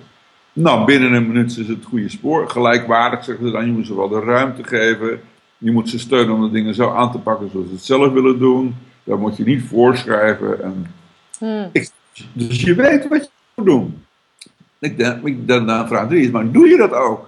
Nou, 0.53 0.85
binnen 0.85 1.13
een 1.13 1.27
minuut 1.27 1.57
is 1.57 1.67
het 1.67 1.85
goede 1.85 2.09
spoor. 2.09 2.49
Gelijkwaardig 2.49 3.23
zeggen 3.23 3.45
ze 3.45 3.51
dan, 3.51 3.65
je 3.65 3.71
moet 3.71 3.85
ze 3.85 3.95
wel 3.95 4.07
de 4.07 4.19
ruimte 4.19 4.63
geven. 4.63 5.19
Je 5.57 5.71
moet 5.71 5.89
ze 5.89 5.99
steunen 5.99 6.35
om 6.35 6.41
de 6.41 6.51
dingen 6.51 6.75
zo 6.75 6.89
aan 6.93 7.11
te 7.11 7.17
pakken 7.19 7.49
zoals 7.51 7.67
ze 7.67 7.73
het 7.73 7.83
zelf 7.83 8.13
willen 8.13 8.39
doen. 8.39 8.75
Dat 9.03 9.19
moet 9.19 9.37
je 9.37 9.43
niet 9.43 9.63
voorschrijven. 9.63 10.63
En 10.63 10.85
Hmm. 11.39 11.69
ik, 11.71 11.89
dus 12.33 12.61
je 12.61 12.75
weet 12.75 13.07
wat 13.07 13.23
je 13.23 13.29
moet 13.55 13.65
doen. 13.65 14.05
Ik 14.79 14.97
denk, 14.97 15.25
ik 15.25 15.47
dan, 15.47 15.67
dan 15.67 15.87
vraag 15.87 16.07
drie 16.07 16.23
is, 16.23 16.29
maar 16.29 16.51
doe 16.51 16.67
je 16.67 16.77
dat 16.77 16.91
ook? 16.91 17.27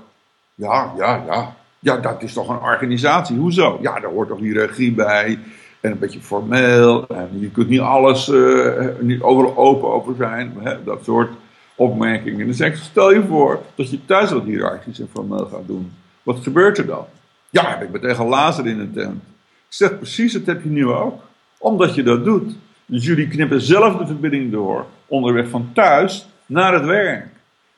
Ja, 0.55 0.93
ja, 0.98 1.24
ja. 1.27 1.58
Ja, 1.79 1.98
dat 1.98 2.24
is 2.24 2.34
toch 2.34 2.50
een 2.50 2.62
organisatie. 2.62 3.38
Hoezo? 3.38 3.79
Ja, 3.81 4.00
daar 4.00 4.12
hoort 4.12 4.27
toch 4.27 4.39
hiërarchie 4.39 4.93
bij. 4.93 5.39
En 5.79 5.91
een 5.91 6.00
beetje 6.00 6.19
formeel. 6.19 7.08
En 7.08 7.29
je 7.39 7.50
kunt 7.50 7.69
niet 7.69 7.79
alles, 7.79 8.29
eh, 8.29 8.86
niet 9.00 9.22
overal 9.22 9.58
open 9.58 9.89
over 9.89 10.15
zijn. 10.15 10.53
Hè, 10.60 10.84
dat 10.84 11.03
soort 11.03 11.31
opmerkingen. 11.75 12.53
Zeg 12.53 12.67
ik, 12.67 12.75
stel 12.75 13.13
je 13.13 13.24
voor 13.24 13.62
dat 13.75 13.89
je 13.89 14.05
thuis 14.05 14.31
wat 14.31 14.43
hiërarchisch 14.43 15.00
en 15.00 15.10
formeel 15.13 15.46
gaat 15.46 15.67
doen. 15.67 15.91
Wat 16.24 16.39
gebeurt 16.39 16.77
er 16.77 16.86
dan? 16.86 17.05
Ja, 17.50 17.79
ik 17.79 17.91
ben 17.91 18.01
tegen 18.01 18.25
lazer 18.25 18.67
in 18.67 18.77
de 18.77 18.91
tent. 18.91 19.22
Ik 19.67 19.75
zeg 19.75 19.98
precies, 19.98 20.34
dat 20.34 20.46
heb 20.46 20.63
je 20.63 20.69
nu 20.69 20.88
ook. 20.88 21.22
Omdat 21.58 21.96
je 21.96 22.03
dat 22.03 22.24
doet. 22.24 22.55
Dus 22.89 23.05
jullie 23.05 23.27
knippen 23.27 23.62
zelf 23.62 23.96
de 23.96 24.05
verbinding 24.05 24.51
door. 24.51 24.86
Onderweg 25.08 25.50
van 25.50 25.69
thuis 25.74 26.27
naar 26.46 26.74
het 26.74 26.86
werk. 26.86 27.27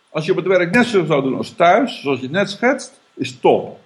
Als 0.09 0.25
je 0.25 0.31
op 0.31 0.37
het 0.37 0.47
werk 0.47 0.71
net 0.71 0.85
zo 0.85 1.05
zou 1.05 1.23
doen 1.23 1.37
als 1.37 1.51
thuis, 1.51 2.01
zoals 2.01 2.19
je 2.19 2.25
het 2.25 2.35
net 2.35 2.49
schetst, 2.49 2.99
is 3.13 3.39
top. 3.39 3.79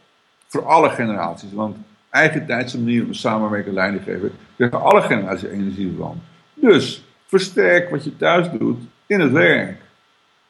Voor 0.47 0.65
alle 0.65 0.89
generaties. 0.89 1.53
Want 1.53 1.77
eigen 2.09 2.45
tijdse 2.45 2.79
manier 2.79 3.05
om 3.05 3.13
samenwerken 3.13 3.69
en 3.69 3.73
leiding 3.73 4.03
geven, 4.03 4.31
krijgen 4.55 4.81
alle 4.81 5.01
generaties 5.01 5.49
energie 5.49 5.95
van. 5.97 6.21
Dus 6.53 7.03
versterk 7.25 7.89
wat 7.89 8.03
je 8.03 8.17
thuis 8.17 8.47
doet 8.59 8.81
in 9.05 9.19
het 9.19 9.31
werk. 9.31 9.81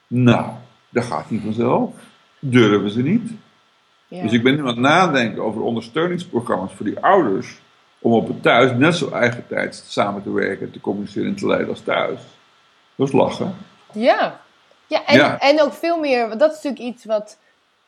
Nou, 0.07 0.51
dat 0.89 1.03
gaat 1.03 1.29
niet 1.29 1.41
vanzelf. 1.43 1.93
Durven 2.39 2.89
ze 2.89 3.01
niet. 3.01 3.31
Ja. 4.07 4.21
Dus 4.21 4.31
ik 4.31 4.43
ben 4.43 4.55
nu 4.55 4.59
aan 4.59 4.67
het 4.67 4.77
nadenken 4.77 5.43
over 5.43 5.61
ondersteuningsprogramma's 5.61 6.73
voor 6.73 6.85
die 6.85 6.99
ouders. 6.99 7.57
Om 7.99 8.13
op 8.13 8.27
het 8.27 8.41
thuis 8.41 8.71
net 8.77 8.95
zo 8.95 9.09
eigen 9.11 9.47
tijd 9.47 9.83
samen 9.87 10.23
te 10.23 10.31
werken, 10.31 10.71
te 10.71 10.79
communiceren 10.79 11.27
en 11.27 11.35
te 11.35 11.47
leiden 11.47 11.69
als 11.69 11.81
thuis. 11.81 12.19
Dat 12.95 13.07
is 13.07 13.13
lachen. 13.13 13.55
Ja, 13.93 14.39
ja, 14.87 15.05
en, 15.05 15.17
Ja. 15.17 15.39
en 15.39 15.61
ook 15.61 15.73
veel 15.73 15.99
meer, 15.99 16.27
want 16.27 16.39
dat 16.39 16.49
is 16.55 16.55
natuurlijk 16.63 16.93
iets 16.95 17.05
wat 17.05 17.37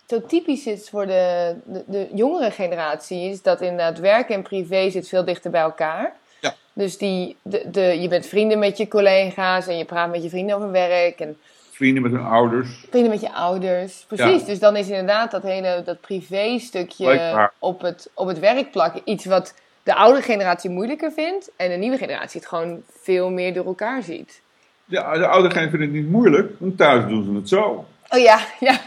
zo 0.08 0.22
typisch 0.26 0.66
is 0.66 0.90
voor 0.90 1.06
de, 1.06 1.56
de, 1.66 1.84
de 1.88 2.08
jongere 2.14 2.52
generatie, 2.52 3.30
is 3.30 3.42
dat 3.42 3.62
inderdaad 3.62 4.00
werk 4.00 4.30
en 4.30 4.42
privé 4.42 4.90
zit 4.90 5.08
veel 5.08 5.26
dichter 5.26 5.52
bij 5.52 5.62
elkaar. 5.62 6.14
Ja. 6.42 6.54
Dus 6.74 6.98
die, 6.98 7.36
de, 7.42 7.64
de, 7.72 7.82
je 8.02 8.08
bent 8.08 8.26
vrienden 8.26 8.60
met 8.60 8.78
je 8.78 8.88
collega's 8.88 9.68
en 9.68 9.78
je 9.78 9.86
praat 9.86 10.12
met 10.12 10.24
je 10.24 10.30
vrienden 10.30 10.56
over 10.56 10.72
werk 10.72 11.20
en 11.20 11.38
Vrienden 11.72 12.04
met 12.04 12.12
hun 12.12 12.24
ouders. 12.26 12.86
vrienden 12.90 13.12
met 13.12 13.22
je 13.22 13.32
ouders. 13.34 14.04
Precies, 14.08 14.42
Ja. 14.42 14.46
dus 14.48 14.60
dan 14.60 14.76
is 14.76 14.90
inderdaad 14.90 15.32
dat 15.32 15.44
hele 15.44 15.82
dat 15.86 16.02
privé 16.02 16.60
stukje 16.60 17.50
op 17.60 17.82
het, 17.82 18.10
op 18.14 18.28
het 18.28 18.40
werk 18.40 18.72
plakken 18.72 19.02
iets 19.06 19.26
wat 19.26 19.54
de 19.88 19.96
oude 19.96 20.22
generatie 20.22 20.70
moeilijker 20.70 21.12
vindt 21.12 21.52
en 21.58 21.70
de 21.70 21.76
nieuwe 21.76 21.98
generatie 21.98 22.40
het 22.40 22.50
gewoon 22.50 22.82
veel 23.02 23.30
meer 23.30 23.54
door 23.54 23.66
elkaar 23.66 24.02
ziet. 24.04 24.42
Ja, 24.86 25.14
de 25.18 25.28
ouderen 25.28 25.70
vinden 25.70 25.82
het 25.82 25.92
niet 25.92 26.10
moeilijk, 26.10 26.52
want 26.58 26.78
thuis 26.78 27.08
doen 27.08 27.24
ze 27.24 27.32
het 27.34 27.50
zo. 27.50 27.86
Oh 28.10 28.20
ja, 28.20 28.40
ja. 28.60 28.78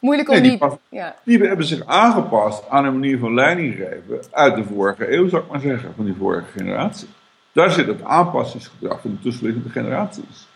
Moeilijk 0.00 0.28
om 0.28 0.34
Nee, 0.34 0.42
die 0.42 0.50
niet. 0.50 0.60
pas- 0.60 0.76
Ja. 0.88 1.16
Die 1.24 1.38
hebben 1.42 1.66
zich 1.66 1.86
aangepast 1.86 2.68
aan 2.68 2.84
een 2.84 2.92
manier 2.92 3.18
van 3.18 3.34
leiding 3.34 3.74
geven 3.74 4.20
uit 4.30 4.56
de 4.56 4.64
vorige 4.64 5.12
eeuw, 5.12 5.28
zou 5.28 5.42
ik 5.42 5.50
maar 5.50 5.60
zeggen, 5.60 5.92
van 5.96 6.04
die 6.04 6.14
vorige 6.18 6.50
generatie. 6.58 7.08
Daar 7.52 7.70
zit 7.70 7.86
het 7.86 8.04
aanpassingsgedrag 8.04 9.00
van 9.00 9.10
de 9.10 9.18
tussenliggende 9.22 9.68
generaties. 9.68 10.46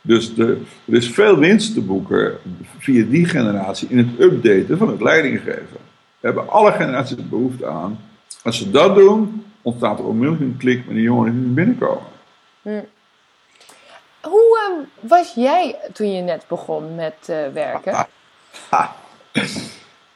Dus 0.00 0.34
de, 0.34 0.62
er 0.84 0.94
is 0.94 1.10
veel 1.10 1.38
winst 1.38 1.74
te 1.74 1.80
boeken 1.80 2.38
via 2.78 3.04
die 3.04 3.24
generatie 3.24 3.88
in 3.88 3.98
het 3.98 4.20
updaten 4.20 4.78
van 4.78 4.88
het 4.88 5.00
leidinggeven. 5.00 5.76
We 6.20 6.26
hebben 6.26 6.48
alle 6.48 6.72
generaties 6.72 7.16
er 7.16 7.28
behoefte 7.28 7.66
aan. 7.66 8.00
Als 8.46 8.58
ze 8.58 8.70
dat 8.70 8.94
doen, 8.94 9.44
ontstaat 9.62 9.98
er 9.98 10.04
onmiddellijk 10.04 10.42
een 10.44 10.56
klik 10.56 10.86
met 10.86 10.94
de 10.94 11.02
jongeren 11.02 11.42
die 11.42 11.52
binnenkomen. 11.52 12.06
Hoe 14.22 14.58
ehm, 14.66 15.08
was 15.08 15.34
jij 15.34 15.76
toen 15.92 16.12
je 16.12 16.22
net 16.22 16.44
begon 16.48 16.94
met 16.94 17.14
eh, 17.26 17.48
werken? 17.52 17.92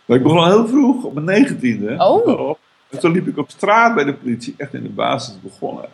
Maar 0.04 0.18
ik 0.18 0.24
begon 0.24 0.38
al 0.38 0.46
heel 0.46 0.68
vroeg, 0.68 1.04
op 1.04 1.14
mijn 1.14 1.26
negentiende. 1.26 1.94
Oh. 1.98 2.56
En 2.88 2.98
toen 2.98 3.12
liep 3.12 3.26
ik 3.26 3.38
op 3.38 3.50
straat 3.50 3.94
bij 3.94 4.04
de 4.04 4.14
politie, 4.14 4.54
echt 4.56 4.74
in 4.74 4.82
de 4.82 4.88
basis 4.88 5.40
begonnen. 5.40 5.88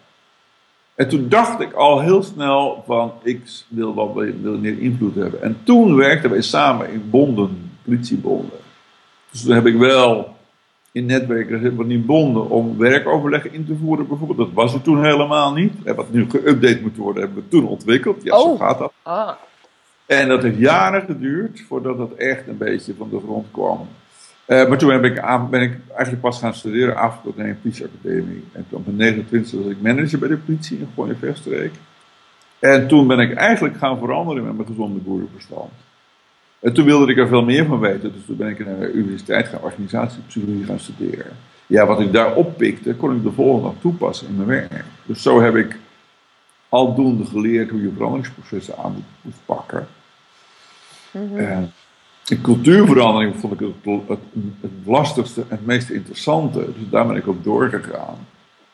En 0.95 1.09
toen 1.09 1.29
dacht 1.29 1.61
ik 1.61 1.73
al 1.73 2.01
heel 2.01 2.23
snel 2.23 2.83
van, 2.87 3.13
ik 3.23 3.65
wil 3.69 3.95
wel 3.95 4.15
wil 4.15 4.59
meer 4.59 4.79
invloed 4.79 5.15
hebben. 5.15 5.43
En 5.43 5.59
toen 5.63 5.97
werkten 5.97 6.31
wij 6.31 6.43
samen 6.43 6.91
in 6.91 7.11
bonden, 7.11 7.73
politiebonden. 7.85 8.59
Dus 9.31 9.43
toen 9.43 9.55
heb 9.55 9.67
ik 9.67 9.77
wel 9.77 10.36
in 10.97 11.07
netwerken 11.07 11.77
van 11.77 11.87
die 11.87 11.99
bonden 11.99 12.49
om 12.51 12.79
werkoverleg 12.79 13.51
in 13.51 13.67
te 13.67 13.77
voeren 13.81 14.07
bijvoorbeeld. 14.07 14.39
Dat 14.39 14.53
was 14.53 14.75
er 14.75 14.83
toen 14.83 15.05
helemaal 15.05 15.53
niet. 15.53 15.73
En 15.85 15.95
wat 15.95 16.13
nu 16.13 16.27
geüpdate 16.27 16.83
moet 16.83 16.97
worden, 16.97 17.23
hebben 17.23 17.43
we 17.43 17.49
toen 17.49 17.67
ontwikkeld. 17.67 18.23
Ja, 18.23 18.39
zo 18.39 18.45
Oh. 18.51 18.61
gaat 18.61 18.79
dat. 18.79 18.93
Ah, 19.03 19.31
En 20.07 20.29
dat 20.29 20.43
heeft 20.43 20.59
jaren 20.59 21.03
geduurd 21.03 21.61
voordat 21.69 21.99
dat 21.99 22.13
echt 22.13 22.49
een 22.49 22.57
beetje 22.59 22.95
van 22.99 23.09
de 23.11 23.21
grond 23.25 23.47
kwam. 23.51 23.89
Eh, 24.45 24.69
maar 24.69 24.79
toen 24.79 24.91
heb 24.91 25.05
ik 25.05 25.19
aan, 25.19 25.51
ben 25.51 25.63
ik 25.63 25.79
eigenlijk 25.89 26.21
pas 26.21 26.39
gaan 26.39 26.55
studeren, 26.55 26.97
afgelopen 26.97 27.43
in 27.45 27.49
een 27.51 27.61
politieacademie. 27.61 28.45
En 28.53 28.67
toen 28.69 28.79
op 28.79 28.87
mijn 28.87 28.97
29 28.97 29.53
was 29.63 29.73
ik 29.73 29.81
manager 29.81 30.19
bij 30.19 30.29
de 30.29 30.37
politie 30.37 30.79
in 30.79 30.89
Gooien 30.95 31.17
Verstreek. 31.19 31.73
En 32.59 32.89
toen 32.89 33.07
ben 33.07 33.19
ik 33.19 33.35
eigenlijk 33.35 33.77
gaan 33.77 33.99
veranderen 33.99 34.45
met 34.45 34.57
mijn 34.57 34.69
gezonde 34.69 34.99
boerenverstand. 35.01 35.71
En 36.61 36.73
toen 36.73 36.85
wilde 36.85 37.13
ik 37.13 37.19
er 37.19 37.29
veel 37.29 37.45
meer 37.45 37.67
van 37.67 37.79
weten, 37.79 38.13
dus 38.13 38.25
toen 38.27 38.37
ben 38.37 38.49
ik 38.49 38.67
naar 38.67 38.81
de 38.81 38.93
universiteit 38.93 39.49
gaan 39.49 39.63
organisatiepsychologie 39.63 40.65
gaan 40.65 40.79
studeren. 40.79 41.33
Ja, 41.67 41.87
wat 41.87 42.01
ik 42.01 42.13
daar 42.13 42.35
oppikte, 42.35 42.95
kon 42.95 43.17
ik 43.17 43.23
de 43.23 43.33
volgende 43.33 43.69
dag 43.69 43.81
toepassen 43.81 44.29
in 44.29 44.37
mijn 44.37 44.49
werk. 44.49 44.85
Dus 45.07 45.23
zo 45.23 45.41
heb 45.41 45.55
ik 45.55 45.77
aldoende 46.69 47.25
geleerd 47.25 47.71
hoe 47.71 47.83
je 47.83 47.93
veranderingsprocessen 47.95 48.79
aan 48.79 49.05
moet, 49.23 49.35
pakken. 49.45 49.87
En 51.35 51.73
de 52.25 52.41
cultuurverandering 52.41 53.35
vond 53.37 53.53
ik 53.53 53.61
het, 53.61 54.05
het, 54.09 54.19
het 54.61 54.71
lastigste 54.85 55.41
en 55.41 55.47
het 55.49 55.67
meest 55.67 55.91
interessante. 55.91 56.59
Dus 56.59 56.91
daar 56.91 57.07
ben 57.07 57.17
ik 57.17 57.27
op 57.27 57.45
doorgegaan. 57.45 58.17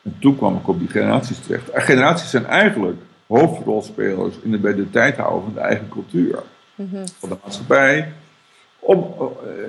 En 0.01 0.15
toen 0.19 0.37
kwam 0.37 0.55
ik 0.55 0.67
op 0.67 0.79
die 0.79 0.87
generaties 0.87 1.39
terecht. 1.39 1.69
En 1.69 1.81
generaties 1.81 2.29
zijn 2.29 2.45
eigenlijk 2.45 3.01
hoofdrolspelers 3.27 4.35
in 4.41 4.51
het 4.51 4.61
bij 4.61 4.75
de 4.75 4.89
tijd 4.89 5.17
houden 5.17 5.43
van 5.43 5.53
de 5.53 5.59
eigen 5.59 5.89
cultuur. 5.89 6.43
Van 6.75 7.29
de 7.29 7.37
maatschappij. 7.43 8.13
Om, 8.79 9.13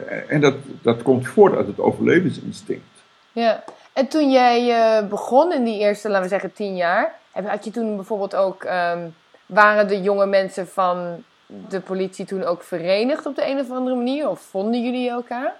eh, 0.08 0.32
en 0.32 0.40
dat, 0.40 0.54
dat 0.82 1.02
komt 1.02 1.26
voort 1.28 1.56
uit 1.56 1.66
het 1.66 1.78
overlevingsinstinct. 1.80 3.02
ja. 3.32 3.64
En 3.92 4.08
toen 4.08 4.30
jij 4.30 4.70
eh, 4.70 5.08
begon 5.08 5.52
in 5.52 5.64
die 5.64 5.78
eerste, 5.78 6.08
laten 6.08 6.22
we 6.22 6.28
zeggen, 6.28 6.52
tien 6.52 6.76
jaar, 6.76 7.14
had 7.44 7.64
je 7.64 7.70
toen 7.70 7.96
bijvoorbeeld 7.96 8.34
ook, 8.34 8.64
ehm, 8.64 9.08
waren 9.46 9.88
de 9.88 10.02
jonge 10.02 10.26
mensen 10.26 10.68
van 10.68 11.24
de 11.68 11.80
politie 11.80 12.24
toen 12.24 12.44
ook 12.44 12.62
verenigd 12.62 13.26
op 13.26 13.36
de 13.36 13.46
een 13.46 13.58
of 13.58 13.70
andere 13.70 13.96
manier? 13.96 14.28
Of 14.28 14.40
vonden 14.40 14.82
jullie 14.82 15.10
elkaar? 15.10 15.52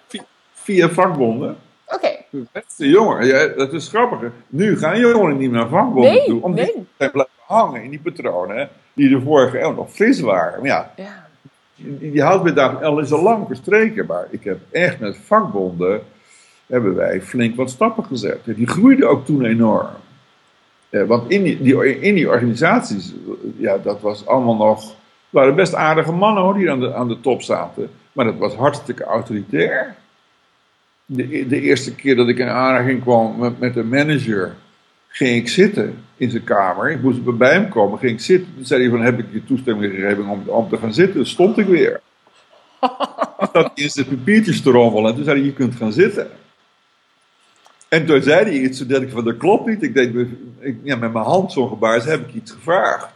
Via 0.53 0.89
vakbonden. 0.89 1.57
Oké, 1.87 2.11
De 2.31 2.47
beste 2.53 2.89
jongeren, 2.89 3.27
ja, 3.27 3.47
dat 3.47 3.73
is 3.73 3.89
grappig. 3.89 4.31
Nu 4.47 4.79
gaan 4.79 4.99
jongeren 4.99 5.37
niet 5.37 5.51
meer 5.51 5.61
naar 5.61 5.69
vakbonden 5.69 6.13
Nee, 6.13 6.25
toe. 6.25 6.43
Omdat 6.43 6.67
nee. 6.67 6.87
ze 6.99 7.11
blijven 7.11 7.33
hangen 7.47 7.83
in 7.83 7.91
die 7.91 8.01
patronen 8.01 8.69
die 8.93 9.09
de 9.09 9.21
vorige 9.21 9.61
eeuw 9.61 9.75
nog 9.75 9.91
fris 9.91 10.21
waren. 10.21 10.59
Maar 10.61 10.69
ja, 10.69 10.93
ja. 10.97 11.27
Die, 11.77 12.11
die 12.11 12.23
houdbedacht 12.23 12.83
al 12.83 12.99
is 12.99 13.13
al 13.13 13.23
lang 13.23 13.47
verstreken. 13.47 14.07
Maar 14.07 14.27
ik 14.31 14.45
heb 14.45 14.59
echt 14.71 15.01
met 15.01 15.17
vakbonden, 15.17 16.01
hebben 16.67 16.95
wij 16.95 17.23
flink 17.23 17.57
wat 17.57 17.71
stappen 17.71 18.05
gezet. 18.05 18.39
Die 18.45 18.67
groeiden 18.67 19.09
ook 19.09 19.25
toen 19.25 19.45
enorm. 19.45 19.89
Eh, 20.91 21.03
want 21.03 21.31
in 21.31 21.43
die, 21.43 22.01
in 22.01 22.15
die 22.15 22.29
organisaties, 22.29 23.15
ja, 23.57 23.79
dat 23.79 24.01
was 24.01 24.27
allemaal 24.27 24.57
nog... 24.57 24.95
waren 25.31 25.55
best 25.55 25.75
aardige 25.75 26.13
mannen 26.13 26.43
hoor, 26.43 26.55
die 26.55 26.71
aan 26.71 26.81
de, 26.81 26.95
aan 26.95 27.09
de 27.09 27.21
top 27.21 27.43
zaten. 27.43 27.91
Maar 28.13 28.25
dat 28.25 28.37
was 28.37 28.55
hartstikke 28.55 29.05
autoritair. 29.05 29.95
De, 31.07 31.47
de 31.47 31.61
eerste 31.61 31.95
keer 31.95 32.17
dat 32.17 32.29
ik 32.29 32.39
in 32.39 32.49
aanraking 32.49 33.03
kwam 33.03 33.39
met, 33.39 33.61
met 33.61 33.77
een 33.77 33.89
manager, 33.89 34.55
ging 35.15 35.37
ik 35.37 35.49
zitten 35.49 36.05
in 36.17 36.31
zijn 36.31 36.45
kamer. 36.45 36.91
Ik 36.91 37.03
moest 37.03 37.37
bij 37.39 37.53
hem 37.53 37.69
komen, 37.69 37.99
ging 37.99 38.13
ik 38.13 38.21
zitten. 38.21 38.55
Toen 38.55 38.65
zei 38.65 38.81
hij 38.83 38.91
van, 38.91 39.01
heb 39.01 39.19
ik 39.19 39.27
je 39.33 39.45
toestemming 39.45 39.95
gegeven 39.95 40.27
om, 40.27 40.49
om 40.49 40.69
te 40.69 40.77
gaan 40.77 40.95
zitten? 40.95 41.15
Toen 41.15 41.27
stond 41.27 41.59
ik 41.59 41.67
weer. 41.67 42.01
Toen 42.81 43.49
zat 43.53 43.71
hij 43.75 43.85
in 43.85 43.91
zijn 43.91 44.09
papiertjes 44.09 44.63
te 44.63 44.71
rommelen 44.71 45.11
en 45.11 45.17
toen 45.17 45.25
zei 45.25 45.37
hij, 45.37 45.47
je 45.47 45.53
kunt 45.53 45.75
gaan 45.75 45.93
zitten. 45.93 46.31
En 47.89 48.07
toen 48.07 48.23
zei 48.23 48.45
hij 48.45 48.59
iets, 48.59 48.79
toen 48.79 48.89
dacht 48.89 49.03
ik 49.03 49.11
van, 49.11 49.25
dat 49.25 49.37
klopt 49.37 49.67
niet. 49.67 49.83
Ik 49.83 49.95
deed 49.95 50.15
ik, 50.59 50.77
ja, 50.83 50.97
met 50.97 51.13
mijn 51.13 51.25
hand 51.25 51.53
zo'n 51.53 51.69
gebaar, 51.69 51.99
dus 51.99 52.05
heb 52.05 52.29
ik 52.29 52.35
iets 52.35 52.53
gevraagd. 52.53 53.09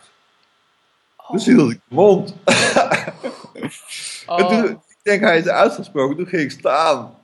Dus 1.30 1.46
hield 1.46 1.70
ik 1.70 1.80
mijn 1.88 2.00
mond. 2.00 2.34
En 4.26 4.48
toen, 4.48 4.64
Oh. 4.64 4.70
ik 4.70 4.96
denk, 5.02 5.20
hij 5.20 5.38
is 5.38 5.48
uitgesproken. 5.48 6.16
Toen 6.16 6.26
ging 6.26 6.42
ik 6.42 6.50
staan. 6.50 7.17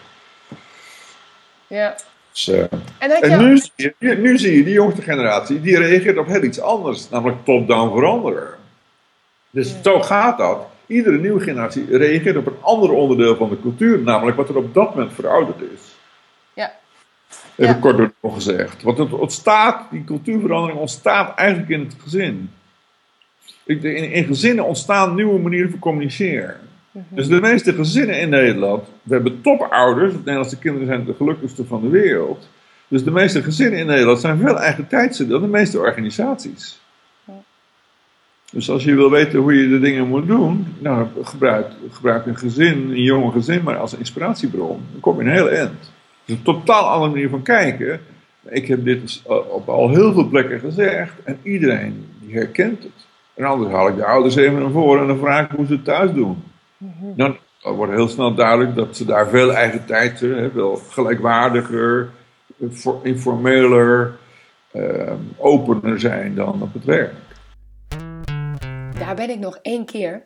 Ja. 1.67 1.95
Dus, 2.31 2.47
uh, 2.47 2.59
en, 2.99 3.11
en 3.21 3.39
nu, 3.39 3.57
zie 3.57 3.95
je, 3.97 4.15
nu 4.15 4.37
zie 4.37 4.57
je 4.57 4.63
die 4.63 4.73
jongste 4.73 5.01
generatie, 5.01 5.61
die 5.61 5.77
reageert 5.77 6.17
op 6.17 6.27
heel 6.27 6.43
iets 6.43 6.59
anders, 6.59 7.09
namelijk 7.09 7.45
top-down 7.45 7.93
veranderen. 7.93 8.61
Dus 9.53 9.75
zo 9.83 10.01
gaat 10.01 10.37
dat. 10.37 10.65
Iedere 10.85 11.17
nieuwe 11.17 11.39
generatie 11.39 11.97
reageert 11.97 12.37
op 12.37 12.45
een 12.45 12.61
ander 12.61 12.91
onderdeel 12.91 13.35
van 13.35 13.49
de 13.49 13.61
cultuur, 13.61 13.99
namelijk 13.99 14.37
wat 14.37 14.49
er 14.49 14.57
op 14.57 14.73
dat 14.73 14.89
moment 14.95 15.13
verouderd 15.13 15.61
is. 15.61 15.95
Ja. 16.53 16.71
Even 17.55 17.73
ja. 17.73 17.79
kort 17.79 17.97
door 17.97 18.13
nog 18.21 18.33
gezegd. 18.33 18.83
Want 18.83 18.97
het 18.97 19.13
ontstaat, 19.13 19.91
die 19.91 20.03
cultuurverandering 20.03 20.79
ontstaat 20.79 21.37
eigenlijk 21.37 21.69
in 21.69 21.79
het 21.79 21.95
gezin. 21.99 22.49
In, 23.65 23.83
in 24.11 24.25
gezinnen 24.25 24.65
ontstaan 24.65 25.15
nieuwe 25.15 25.39
manieren 25.39 25.69
van 25.69 25.79
communiceren. 25.79 26.57
Mhm. 26.91 27.03
Dus 27.09 27.27
de 27.27 27.41
meeste 27.41 27.73
gezinnen 27.73 28.19
in 28.19 28.29
Nederland, 28.29 28.87
we 29.03 29.13
hebben 29.13 29.41
topouders, 29.41 30.11
de 30.11 30.17
Nederlandse 30.17 30.59
kinderen 30.59 30.87
zijn 30.87 31.05
de 31.05 31.13
gelukkigste 31.13 31.65
van 31.65 31.81
de 31.81 31.89
wereld. 31.89 32.49
Dus 32.87 33.03
de 33.03 33.11
meeste 33.11 33.43
gezinnen 33.43 33.79
in 33.79 33.85
Nederland 33.85 34.19
zijn 34.19 34.37
veel 34.37 34.59
eigen 34.59 34.87
tijdse 34.87 35.27
dan 35.27 35.41
de 35.41 35.47
meeste 35.47 35.79
organisaties. 35.79 36.81
Dus 38.53 38.69
als 38.69 38.83
je 38.83 38.95
wil 38.95 39.09
weten 39.09 39.39
hoe 39.39 39.53
je 39.53 39.69
de 39.69 39.79
dingen 39.79 40.07
moet 40.07 40.27
doen, 40.27 40.75
nou, 40.79 41.07
gebruik, 41.23 41.67
gebruik 41.91 42.25
een 42.25 42.37
gezin, 42.37 42.89
een 42.89 43.01
jonge 43.01 43.31
gezin, 43.31 43.63
maar 43.63 43.77
als 43.77 43.93
inspiratiebron. 43.93 44.81
Dan 44.91 44.99
kom 44.99 45.17
je 45.17 45.23
een 45.23 45.31
heel 45.31 45.49
eind. 45.49 45.91
is 46.25 46.35
een 46.35 46.43
totaal 46.43 46.89
andere 46.89 47.11
manier 47.11 47.29
van 47.29 47.41
kijken. 47.41 47.99
Ik 48.49 48.67
heb 48.67 48.85
dit 48.85 49.01
dus 49.01 49.23
op 49.49 49.69
al 49.69 49.89
heel 49.89 50.13
veel 50.13 50.27
plekken 50.27 50.59
gezegd 50.59 51.13
en 51.23 51.39
iedereen 51.43 52.05
die 52.19 52.35
herkent 52.35 52.83
het. 52.83 53.07
En 53.33 53.45
anders 53.45 53.71
haal 53.71 53.87
ik 53.87 53.95
de 53.95 54.05
ouders 54.05 54.35
even 54.35 54.59
naar 54.59 54.71
voren 54.71 55.01
en 55.01 55.07
dan 55.07 55.17
vraag 55.17 55.45
ik 55.45 55.57
hoe 55.57 55.65
ze 55.65 55.73
het 55.73 55.83
thuis 55.83 56.11
doen. 56.11 56.43
Mhm. 56.77 57.15
Dan 57.15 57.37
wordt 57.61 57.93
heel 57.93 58.07
snel 58.07 58.35
duidelijk 58.35 58.75
dat 58.75 58.97
ze 58.97 59.05
daar 59.05 59.27
veel 59.27 59.53
eigen 59.53 59.85
tijd 59.85 60.19
hebben, 60.19 60.55
wel 60.55 60.81
gelijkwaardiger, 60.89 62.09
informeler, 63.01 64.11
uh, 64.73 65.11
opener 65.37 65.99
zijn 65.99 66.35
dan 66.35 66.61
op 66.61 66.73
het 66.73 66.85
werk 66.85 67.13
daar 68.99 69.15
ben 69.15 69.29
ik 69.29 69.39
nog 69.39 69.59
één 69.61 69.85
keer. 69.85 70.25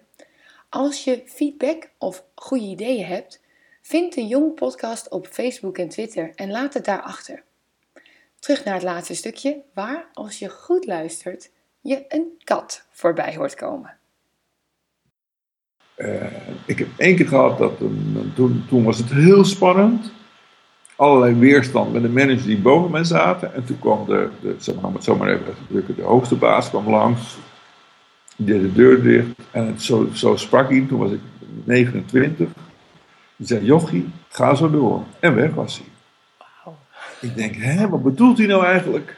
Als 0.70 1.04
je 1.04 1.24
feedback 1.26 1.90
of 1.98 2.24
goede 2.36 2.66
ideeën 2.66 3.06
hebt, 3.06 3.42
vind 3.82 4.14
de 4.14 4.28
Jong 4.28 4.56
Podcast 4.56 5.10
op 5.10 5.28
Facebook 5.28 5.78
en 5.78 5.90
Twitter 5.90 6.32
en 6.36 6.52
laat 6.52 6.74
het 6.74 6.86
daarachter. 6.86 7.44
Terug 8.40 8.64
naar 8.64 8.74
het 8.74 8.84
laatste 8.84 9.16
stukje, 9.16 9.62
waar, 9.74 10.08
als 10.14 10.40
je 10.40 10.50
goed 10.50 10.86
luistert, 10.86 11.50
je 11.82 12.06
een 12.08 12.42
kat 12.44 12.86
voorbij 12.92 13.36
hoort 13.36 13.56
komen. 13.56 13.98
Uh, 15.98 16.24
ik 16.66 16.80
heb 16.80 16.88
één 16.98 17.16
keer 17.16 17.28
gehad 17.28 17.58
dat 17.58 17.78
toen, 18.36 18.66
toen 18.70 18.84
was 18.84 18.98
het 18.98 19.12
heel 19.12 19.46
spannend. 19.46 20.12
Allerlei 20.96 21.36
weerstand 21.36 21.94
met 21.94 22.02
de 22.02 22.10
managers 22.10 22.46
die 22.46 22.60
boven 22.62 22.92
mij 22.92 23.04
zaten. 23.04 23.54
En 23.54 23.66
toen 23.66 23.80
kwam 23.80 24.06
de, 24.06 24.30
de 24.42 24.56
zeg 24.58 24.82
maar, 24.82 24.94
het 24.94 25.04
zomaar 25.04 25.40
de 25.96 26.02
hoogste 26.02 26.36
baas 26.36 26.70
kwam 26.70 26.90
langs. 26.90 27.38
Die 28.38 28.46
deed 28.46 28.62
de 28.62 28.74
deur 28.74 29.04
dicht 29.04 29.28
en 29.52 29.80
zo, 29.80 30.10
zo 30.14 30.36
sprak 30.36 30.70
hij, 30.70 30.86
toen 30.88 31.00
was 31.00 31.12
ik 31.12 31.20
29. 31.64 32.48
Die 33.36 33.48
zei, 33.48 33.66
jochie, 33.66 34.10
ga 34.30 34.56
zo 34.56 34.70
door. 34.70 35.04
En 35.20 35.36
weg 35.36 35.54
was 35.54 35.78
hij. 35.78 35.88
Ik 37.20 37.36
denk, 37.36 37.56
hè, 37.56 37.90
wat 37.90 38.04
bedoelt 38.04 38.38
hij 38.38 38.48
nou 38.48 38.66
eigenlijk? 38.66 39.18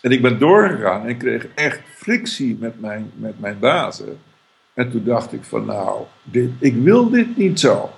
En 0.00 0.10
ik 0.10 0.22
ben 0.22 0.38
doorgegaan 0.38 1.02
en 1.02 1.08
ik 1.08 1.18
kreeg 1.18 1.46
echt 1.54 1.80
frictie 1.96 2.56
met 2.60 2.80
mijn, 2.80 3.10
met 3.14 3.40
mijn 3.40 3.58
bazen. 3.58 4.18
En 4.74 4.90
toen 4.90 5.04
dacht 5.04 5.32
ik 5.32 5.44
van, 5.44 5.64
nou, 5.64 6.00
dit, 6.22 6.50
ik 6.58 6.74
wil 6.74 7.10
dit 7.10 7.36
niet 7.36 7.60
zo. 7.60 7.90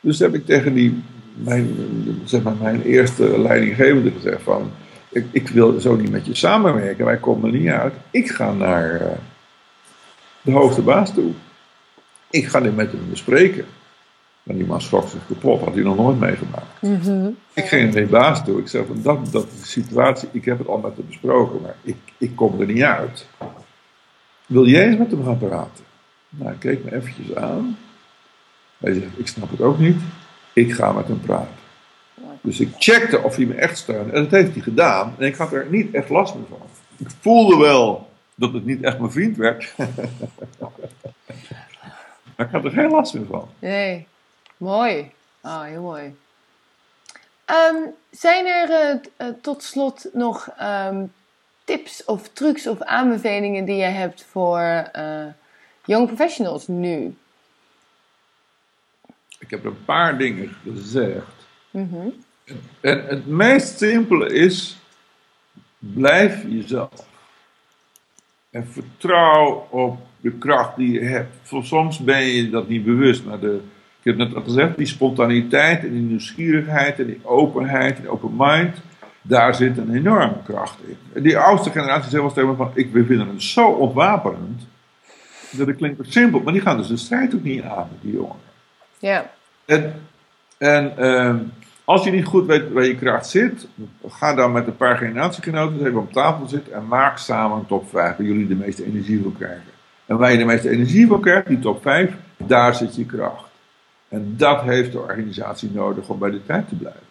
Dus 0.00 0.18
heb 0.18 0.34
ik 0.34 0.46
tegen 0.46 0.74
die, 0.74 1.02
mijn, 1.34 1.76
zeg 2.24 2.42
maar, 2.42 2.56
mijn 2.60 2.82
eerste 2.82 3.40
leidinggevende 3.40 4.10
gezegd 4.10 4.42
van, 4.42 4.70
ik, 5.10 5.26
ik 5.30 5.48
wil 5.48 5.80
zo 5.80 5.96
niet 5.96 6.10
met 6.10 6.26
je 6.26 6.34
samenwerken, 6.34 7.04
wij 7.04 7.16
komen 7.16 7.52
er 7.52 7.58
niet 7.58 7.70
uit. 7.70 7.94
Ik 8.10 8.30
ga 8.30 8.52
naar... 8.52 9.00
Uh, 9.00 9.06
de 10.44 10.52
hoogste 10.52 10.82
baas 10.82 11.14
toe. 11.14 11.32
Ik 12.30 12.46
ga 12.46 12.60
dit 12.60 12.76
met 12.76 12.92
hem 12.92 13.10
bespreken. 13.10 13.66
Maar 14.42 14.56
die 14.56 14.66
man 14.66 14.80
schrok 14.80 15.08
zich 15.08 15.26
kapot, 15.26 15.60
had 15.60 15.74
hij 15.74 15.82
nog 15.82 15.96
nooit 15.96 16.20
meegemaakt. 16.20 16.82
Mhm. 16.82 17.30
Ik 17.52 17.64
ging 17.64 17.94
naar 17.94 18.02
de 18.02 18.08
baas 18.08 18.44
toe. 18.44 18.60
Ik 18.60 18.68
zei 18.68 18.86
van 18.86 19.02
dat, 19.02 19.32
dat 19.32 19.46
is 19.52 19.60
de 19.60 19.66
situatie, 19.66 20.28
ik 20.32 20.44
heb 20.44 20.58
het 20.58 20.68
al 20.68 20.78
met 20.78 20.96
hem 20.96 21.06
besproken, 21.06 21.60
maar 21.60 21.74
ik, 21.82 21.96
ik 22.18 22.36
kom 22.36 22.60
er 22.60 22.66
niet 22.66 22.82
uit. 22.82 23.26
Wil 24.46 24.66
jij 24.66 24.86
eens 24.86 24.98
met 24.98 25.10
hem 25.10 25.24
gaan 25.24 25.38
praten? 25.38 25.84
Nou, 26.28 26.48
hij 26.48 26.58
keek 26.58 26.84
me 26.84 26.94
eventjes 26.94 27.34
aan. 27.34 27.78
Hij 28.78 28.94
zegt, 28.94 29.18
ik 29.18 29.26
snap 29.26 29.50
het 29.50 29.60
ook 29.60 29.78
niet. 29.78 30.00
Ik 30.52 30.72
ga 30.72 30.92
met 30.92 31.08
hem 31.08 31.20
praten. 31.20 31.62
Dus 32.40 32.60
ik 32.60 32.68
checkte 32.78 33.22
of 33.22 33.36
hij 33.36 33.44
me 33.44 33.54
echt 33.54 33.78
steunde. 33.78 34.12
En 34.12 34.22
dat 34.22 34.30
heeft 34.30 34.52
hij 34.52 34.62
gedaan. 34.62 35.14
En 35.18 35.26
ik 35.26 35.34
had 35.34 35.52
er 35.52 35.66
niet 35.70 35.94
echt 35.94 36.08
last 36.08 36.34
meer 36.34 36.44
van. 36.48 36.58
Ik 36.96 37.08
voelde 37.20 37.56
wel 37.56 38.08
dat 38.34 38.52
het 38.52 38.64
niet 38.64 38.82
echt 38.82 38.98
mijn 38.98 39.12
vriend 39.12 39.36
werd. 39.36 39.74
maar 42.36 42.46
ik 42.46 42.52
had 42.52 42.64
er 42.64 42.70
geen 42.70 42.90
last 42.90 43.14
meer 43.14 43.26
van. 43.26 43.48
Nee, 43.58 44.06
mooi. 44.56 45.12
Oh, 45.42 45.62
heel 45.62 45.82
mooi. 45.82 46.16
Ehm, 47.44 47.76
zijn 48.10 48.46
er 48.46 48.68
uh, 48.70 49.00
uh, 49.18 49.34
tot 49.40 49.62
slot 49.62 50.08
nog 50.12 50.48
um, 50.62 51.12
tips 51.64 52.04
of 52.04 52.28
trucs 52.28 52.66
of 52.66 52.80
aanbevelingen 52.80 53.64
die 53.64 53.76
je 53.76 53.82
hebt 53.82 54.24
voor 54.30 54.90
uh, 54.96 55.26
young 55.84 56.06
professionals 56.06 56.66
nu? 56.66 57.16
Ik 59.38 59.50
heb 59.50 59.64
een 59.64 59.84
paar 59.84 60.18
dingen 60.18 60.56
gezegd. 60.62 61.34
Mm 61.70 61.88
-hmm. 61.90 62.24
En 62.80 63.06
het 63.06 63.26
meest 63.26 63.78
simpele 63.78 64.32
is: 64.32 64.78
blijf 65.78 66.42
jezelf. 66.48 67.12
En 68.54 68.66
vertrouw 68.66 69.66
op 69.70 69.98
de 70.20 70.32
kracht 70.32 70.76
die 70.76 70.92
je 70.92 71.00
hebt. 71.00 71.52
Soms 71.62 71.98
ben 71.98 72.24
je 72.24 72.50
dat 72.50 72.68
niet 72.68 72.84
bewust, 72.84 73.24
maar 73.24 73.40
de, 73.40 73.60
ik 73.98 74.04
heb 74.04 74.16
net 74.16 74.34
al 74.34 74.42
gezegd, 74.42 74.76
die 74.76 74.86
spontaniteit 74.86 75.82
en 75.82 75.92
die 75.92 76.00
nieuwsgierigheid 76.00 76.98
en 76.98 77.06
die 77.06 77.20
openheid 77.22 77.98
en 77.98 78.08
open 78.08 78.32
mind, 78.36 78.76
daar 79.22 79.54
zit 79.54 79.78
een 79.78 79.94
enorme 79.94 80.36
kracht 80.44 80.78
in. 80.86 81.22
Die 81.22 81.38
oudste 81.38 81.70
generatie 81.70 82.10
zegt 82.10 82.22
wel 82.22 82.32
tegen 82.32 82.56
van, 82.56 82.70
ik, 82.74 82.92
we 82.92 83.04
vinden 83.04 83.28
het 83.28 83.42
zo 83.42 83.68
ontwapenend, 83.68 84.66
dat 85.50 85.66
het 85.66 85.76
klinkt 85.76 86.12
simpel, 86.12 86.40
maar 86.40 86.52
die 86.52 86.62
gaan 86.62 86.76
dus 86.76 86.88
de 86.88 86.96
strijd 86.96 87.34
ook 87.34 87.42
niet 87.42 87.62
aan 87.62 87.88
met 87.90 88.02
die 88.02 88.12
jongeren. 88.12 88.40
Ja. 88.98 89.30
En, 89.64 89.94
en 90.58 90.92
uh, 90.98 91.34
als 91.84 92.04
je 92.04 92.10
niet 92.10 92.24
goed 92.24 92.46
weet 92.46 92.72
waar 92.72 92.84
je 92.84 92.96
kracht 92.96 93.26
zit, 93.26 93.66
ga 94.08 94.34
dan 94.34 94.52
met 94.52 94.66
een 94.66 94.76
paar 94.76 94.96
generatiegenoten 94.96 95.86
even 95.86 96.00
op 96.00 96.12
tafel 96.12 96.46
zitten 96.46 96.72
en 96.72 96.86
maak 96.86 97.18
samen 97.18 97.58
een 97.58 97.66
top 97.66 97.88
5 97.90 98.16
waar 98.16 98.26
jullie 98.26 98.46
de 98.46 98.54
meeste 98.54 98.84
energie 98.84 99.22
voor 99.22 99.32
krijgen. 99.32 99.72
En 100.06 100.16
waar 100.16 100.32
je 100.32 100.38
de 100.38 100.44
meeste 100.44 100.70
energie 100.70 101.06
voor 101.06 101.20
krijgt, 101.20 101.46
die 101.46 101.58
top 101.58 101.82
5, 101.82 102.12
daar 102.36 102.74
zit 102.74 102.96
je 102.96 103.06
kracht. 103.06 103.52
En 104.08 104.34
dat 104.36 104.62
heeft 104.62 104.92
de 104.92 105.00
organisatie 105.00 105.70
nodig 105.72 106.08
om 106.08 106.18
bij 106.18 106.30
de 106.30 106.46
tijd 106.46 106.68
te 106.68 106.74
blijven. 106.74 107.02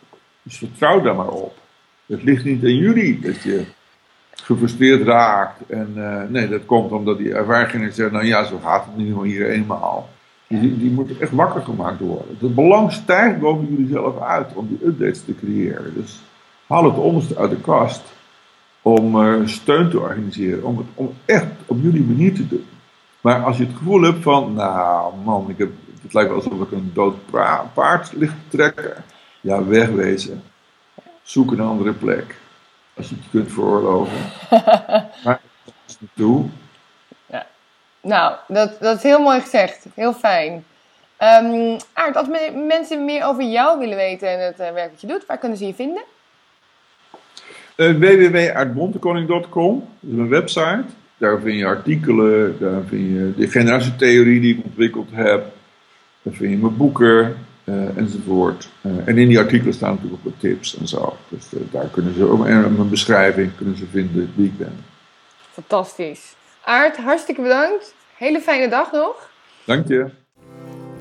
Dus 0.43 0.57
vertrouw 0.57 1.01
daar 1.01 1.15
maar 1.15 1.29
op. 1.29 1.57
Het 2.05 2.23
ligt 2.23 2.43
niet 2.43 2.63
aan 2.63 2.75
jullie 2.75 3.19
dat 3.19 3.41
je 3.41 3.65
gefrustreerd 4.43 5.03
raakt. 5.03 5.61
En 5.67 5.93
uh, 5.97 6.21
nee, 6.27 6.47
dat 6.47 6.65
komt 6.65 6.91
omdat 6.91 7.17
die 7.17 7.33
ervaringen 7.33 7.93
zeggen, 7.93 8.13
nou 8.15 8.25
ja, 8.25 8.43
zo 8.43 8.59
gaat 8.63 8.85
het 8.85 8.97
nu 8.97 9.25
hier 9.25 9.49
eenmaal. 9.49 10.09
Die, 10.59 10.77
die 10.77 10.91
moeten 10.91 11.19
echt 11.19 11.31
wakker 11.31 11.61
gemaakt 11.61 11.99
worden. 11.99 12.37
Het 12.39 12.55
belang 12.55 12.91
stijgt 12.91 13.39
boven 13.39 13.67
jullie 13.69 13.87
zelf 13.87 14.21
uit 14.21 14.53
om 14.53 14.67
die 14.67 14.87
updates 14.87 15.23
te 15.23 15.35
creëren. 15.35 15.93
Dus 15.93 16.21
haal 16.67 16.83
het 16.83 16.97
onderste 16.97 17.37
uit 17.37 17.49
de 17.49 17.61
kast 17.61 18.01
om 18.81 19.15
uh, 19.15 19.47
steun 19.47 19.89
te 19.89 19.99
organiseren. 19.99 20.63
Om 20.63 20.77
het 20.77 20.87
om 20.93 21.13
echt 21.25 21.45
op 21.65 21.77
jullie 21.81 22.03
manier 22.03 22.33
te 22.33 22.47
doen. 22.47 22.65
Maar 23.21 23.43
als 23.43 23.57
je 23.57 23.65
het 23.65 23.77
gevoel 23.77 24.01
hebt 24.01 24.23
van, 24.23 24.53
nou 24.53 25.13
man, 25.23 25.49
ik 25.49 25.57
heb, 25.57 25.69
het 26.01 26.13
lijkt 26.13 26.29
wel 26.29 26.39
alsof 26.39 26.61
ik 26.61 26.71
een 26.71 26.91
dood 26.93 27.15
paard 27.73 28.13
ligt 28.13 28.33
te 28.33 28.57
trekken. 28.57 29.03
Ja, 29.41 29.65
wegwezen. 29.65 30.43
Zoek 31.21 31.51
een 31.51 31.59
andere 31.59 31.93
plek. 31.93 32.35
Als 32.93 33.09
je 33.09 33.15
het 33.15 33.29
kunt 33.31 33.51
veroorloven. 33.51 34.17
maar 35.23 35.41
toe. 36.15 36.45
Nou, 38.03 38.35
dat, 38.47 38.77
dat 38.79 38.97
is 38.97 39.03
heel 39.03 39.19
mooi 39.19 39.39
gezegd. 39.39 39.85
Heel 39.93 40.13
fijn. 40.13 40.53
Um, 41.19 41.77
Aard, 41.93 42.15
als 42.15 42.27
mensen 42.67 43.05
meer 43.05 43.25
over 43.25 43.43
jou 43.43 43.79
willen 43.79 43.95
weten 43.95 44.29
en 44.29 44.45
het 44.45 44.59
uh, 44.59 44.71
werk 44.71 44.91
wat 44.91 45.01
je 45.01 45.07
doet, 45.07 45.25
waar 45.25 45.37
kunnen 45.37 45.57
ze 45.57 45.65
je 45.65 45.73
vinden? 45.73 46.03
Uh, 47.77 47.97
www.aardbontekoning.com, 47.97 49.87
dat 49.99 50.09
is 50.09 50.15
mijn 50.15 50.29
website. 50.29 50.83
Daar 51.17 51.39
vind 51.39 51.57
je 51.57 51.65
artikelen, 51.65 52.59
daar 52.59 52.81
vind 52.87 53.01
je 53.01 53.33
de 53.37 53.47
generatietheorie 53.47 54.41
die 54.41 54.57
ik 54.57 54.65
ontwikkeld 54.65 55.09
heb. 55.11 55.45
Daar 56.21 56.33
vind 56.33 56.51
je 56.51 56.57
mijn 56.57 56.77
boeken 56.77 57.37
uh, 57.63 57.97
enzovoort. 57.97 58.69
Uh, 58.81 59.07
en 59.07 59.17
in 59.17 59.27
die 59.27 59.39
artikelen 59.39 59.73
staan 59.73 59.89
natuurlijk 59.89 60.17
ook 60.17 60.31
wat 60.31 60.39
tips 60.39 60.77
en 60.77 60.87
zo. 60.87 61.17
Dus 61.29 61.49
daar 61.71 61.87
kunnen 61.87 62.13
ze 62.13 62.29
ook, 62.29 62.45
en 62.45 62.75
mijn 62.75 62.89
beschrijving 62.89 63.55
kunnen 63.55 63.77
ze 63.77 63.85
vinden 63.91 64.33
wie 64.35 64.45
ik 64.45 64.57
ben. 64.57 64.85
Fantastisch. 65.51 66.35
Aart, 66.63 66.97
hartstikke 66.97 67.41
bedankt. 67.41 67.95
Hele 68.17 68.41
fijne 68.41 68.69
dag 68.69 68.91
nog. 68.91 69.29
Dank 69.65 69.87
je. 69.87 70.09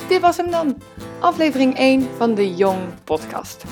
Dit 0.09 0.21
was 0.21 0.37
hem 0.37 0.51
dan. 0.51 0.83
Aflevering 1.21 1.77
1 1.77 2.09
van 2.17 2.35
de 2.35 2.55
Jong 2.55 2.79
Podcast. 3.05 3.65